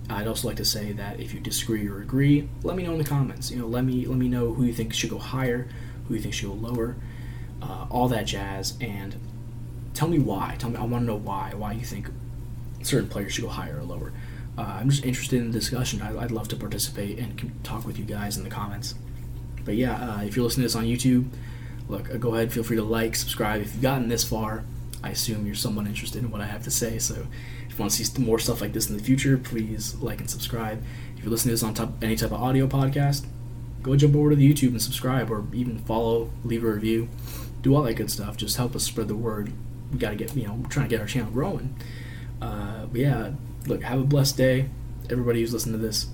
I'd 0.10 0.28
also 0.28 0.48
like 0.48 0.58
to 0.58 0.66
say 0.66 0.92
that 0.94 1.20
if 1.20 1.34
you 1.34 1.40
disagree 1.40 1.88
or 1.88 2.02
agree, 2.02 2.50
let 2.64 2.76
me 2.76 2.84
know 2.84 2.92
in 2.92 2.98
the 2.98 3.04
comments. 3.04 3.52
You 3.52 3.60
know, 3.60 3.68
let 3.68 3.86
me 3.86 4.06
let 4.06 4.18
me 4.18 4.28
know 4.28 4.54
who 4.54 4.66
you 4.66 4.74
think 4.74 4.94
should 4.94 5.10
go 5.10 5.18
higher, 5.18 5.68
who 6.08 6.16
you 6.16 6.20
think 6.20 6.34
should 6.34 6.50
go 6.50 6.56
lower, 6.56 6.98
uh, 7.62 7.86
all 7.90 8.10
that 8.10 8.26
jazz, 8.26 8.76
and 8.82 9.16
tell 9.94 10.10
me 10.10 10.20
why. 10.20 10.56
Tell 10.60 10.70
me, 10.70 10.78
I 10.78 10.84
want 10.84 11.04
to 11.04 11.06
know 11.06 11.16
why. 11.16 11.54
Why 11.56 11.72
you 11.74 11.86
think 11.86 12.10
certain 12.82 13.08
players 13.08 13.34
should 13.34 13.44
go 13.44 13.50
higher 13.50 13.80
or 13.80 13.84
lower. 13.84 14.12
Uh, 14.58 14.62
I'm 14.80 14.90
just 14.90 15.04
interested 15.04 15.40
in 15.40 15.52
the 15.52 15.60
discussion. 15.60 16.02
I, 16.02 16.14
would 16.14 16.32
love 16.32 16.48
to 16.50 16.56
participate 16.56 17.18
and 17.18 17.60
talk 17.64 17.86
with 17.86 17.98
you 17.98 18.06
guys 18.06 18.38
in 18.38 18.44
the 18.44 18.50
comments. 18.50 18.96
But 19.66 19.76
yeah, 19.76 19.96
uh, 19.96 20.24
if 20.24 20.36
you're 20.36 20.46
listening 20.46 20.68
to 20.68 20.68
this 20.68 20.76
on 20.76 20.86
YouTube, 20.86 21.28
look, 21.88 22.10
uh, 22.14 22.18
go 22.18 22.36
ahead, 22.36 22.52
feel 22.54 22.64
free 22.64 22.78
to 22.78 22.84
like, 22.84 23.16
subscribe. 23.16 23.62
If 23.62 23.74
you've 23.74 23.82
gotten 23.82 24.10
this 24.10 24.24
far, 24.24 24.64
I 25.04 25.10
assume 25.10 25.46
you're 25.46 25.56
someone 25.56 25.88
interested 25.88 26.24
in 26.24 26.32
what 26.32 26.42
I 26.42 26.46
have 26.46 26.64
to 26.64 26.72
say. 26.72 27.00
So 27.00 27.28
if 27.68 27.74
you 27.74 27.78
want 27.78 27.92
to 27.92 28.06
see 28.06 28.22
more 28.22 28.40
stuff 28.40 28.62
like 28.62 28.74
this 28.74 28.90
in 28.90 28.98
the 28.98 29.04
future, 29.04 29.38
please 29.38 29.96
like 29.96 30.20
and 30.20 30.30
subscribe. 30.30 30.84
If 31.18 31.24
you're 31.24 31.32
listening 31.32 31.52
to 31.52 31.54
this 31.56 31.64
on 31.64 31.74
top, 31.74 32.04
any 32.04 32.16
type 32.16 32.32
of 32.32 32.42
audio 32.42 32.68
podcast, 32.68 33.26
go 33.82 33.96
jump 33.96 34.16
over 34.16 34.30
to 34.30 34.36
the 34.36 34.54
YouTube 34.54 34.70
and 34.70 34.82
subscribe, 34.82 35.32
or 35.32 35.46
even 35.54 35.80
follow, 35.80 36.30
leave 36.44 36.64
a 36.64 36.68
review, 36.68 37.10
do 37.62 37.76
all 37.76 37.84
that 37.84 37.96
good 37.96 38.12
stuff. 38.12 38.38
Just 38.38 38.58
help 38.58 38.76
us 38.76 38.84
spread 38.84 39.08
the 39.08 39.16
word. 39.16 39.52
We 39.92 40.00
got 40.00 40.12
to 40.12 40.16
get, 40.16 40.36
you 40.36 40.48
know, 40.48 40.54
we're 40.54 40.70
trying 40.70 40.88
to 40.88 40.90
get 40.90 41.02
our 41.02 41.08
channel 41.08 41.32
growing. 41.32 41.76
Uh, 42.42 42.86
but 42.86 43.00
yeah, 43.00 43.32
look, 43.68 43.84
have 43.84 44.00
a 44.00 44.04
blessed 44.04 44.38
day, 44.38 44.70
everybody 45.10 45.42
who's 45.42 45.54
listening 45.54 45.80
to 45.80 45.86
this. 45.86 46.08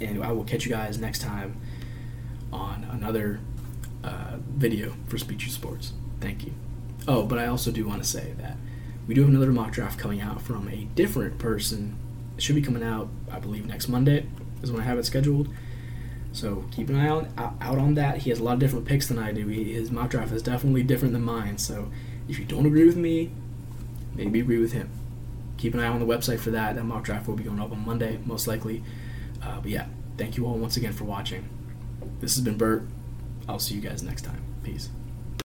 And 0.00 0.22
I 0.22 0.32
will 0.32 0.44
catch 0.44 0.64
you 0.64 0.70
guys 0.70 0.98
next 0.98 1.20
time 1.20 1.60
on 2.52 2.84
another 2.90 3.40
uh, 4.04 4.36
video 4.48 4.94
for 5.06 5.18
Speech 5.18 5.50
Sports. 5.50 5.92
Thank 6.20 6.44
you. 6.44 6.52
Oh, 7.08 7.24
but 7.24 7.38
I 7.38 7.46
also 7.46 7.70
do 7.70 7.86
want 7.86 8.02
to 8.02 8.08
say 8.08 8.34
that 8.38 8.56
we 9.06 9.14
do 9.14 9.22
have 9.22 9.30
another 9.30 9.52
mock 9.52 9.72
draft 9.72 9.98
coming 9.98 10.20
out 10.20 10.42
from 10.42 10.68
a 10.68 10.84
different 10.94 11.38
person. 11.38 11.96
It 12.36 12.42
should 12.42 12.56
be 12.56 12.62
coming 12.62 12.82
out, 12.82 13.08
I 13.30 13.38
believe, 13.38 13.66
next 13.66 13.88
Monday 13.88 14.26
is 14.62 14.70
when 14.70 14.82
I 14.82 14.84
have 14.84 14.98
it 14.98 15.06
scheduled. 15.06 15.48
So 16.32 16.66
keep 16.70 16.90
an 16.90 16.96
eye 16.96 17.08
on 17.08 17.32
out 17.38 17.78
on 17.78 17.94
that. 17.94 18.18
He 18.18 18.30
has 18.30 18.40
a 18.40 18.42
lot 18.42 18.54
of 18.54 18.58
different 18.58 18.84
picks 18.84 19.06
than 19.06 19.18
I 19.18 19.32
do. 19.32 19.46
He, 19.46 19.72
his 19.72 19.90
mock 19.90 20.10
draft 20.10 20.32
is 20.32 20.42
definitely 20.42 20.82
different 20.82 21.14
than 21.14 21.22
mine. 21.22 21.56
So 21.56 21.90
if 22.28 22.38
you 22.38 22.44
don't 22.44 22.66
agree 22.66 22.84
with 22.84 22.96
me, 22.96 23.30
maybe 24.14 24.40
agree 24.40 24.58
with 24.58 24.72
him 24.72 24.90
keep 25.56 25.74
an 25.74 25.80
eye 25.80 25.86
on 25.86 26.00
the 26.00 26.06
website 26.06 26.38
for 26.38 26.50
that. 26.50 26.76
That 26.76 26.84
mock 26.84 27.04
draft 27.04 27.26
will 27.28 27.36
be 27.36 27.44
going 27.44 27.60
up 27.60 27.72
on 27.72 27.84
Monday, 27.84 28.18
most 28.24 28.46
likely. 28.46 28.82
Uh, 29.42 29.60
but 29.60 29.70
yeah, 29.70 29.86
thank 30.16 30.36
you 30.36 30.46
all 30.46 30.54
once 30.54 30.76
again 30.76 30.92
for 30.92 31.04
watching. 31.04 31.48
This 32.20 32.34
has 32.34 32.44
been 32.44 32.56
Bert. 32.56 32.86
I'll 33.48 33.58
see 33.58 33.74
you 33.74 33.80
guys 33.80 34.02
next 34.02 34.22
time. 34.22 34.42
Peace. 34.62 34.88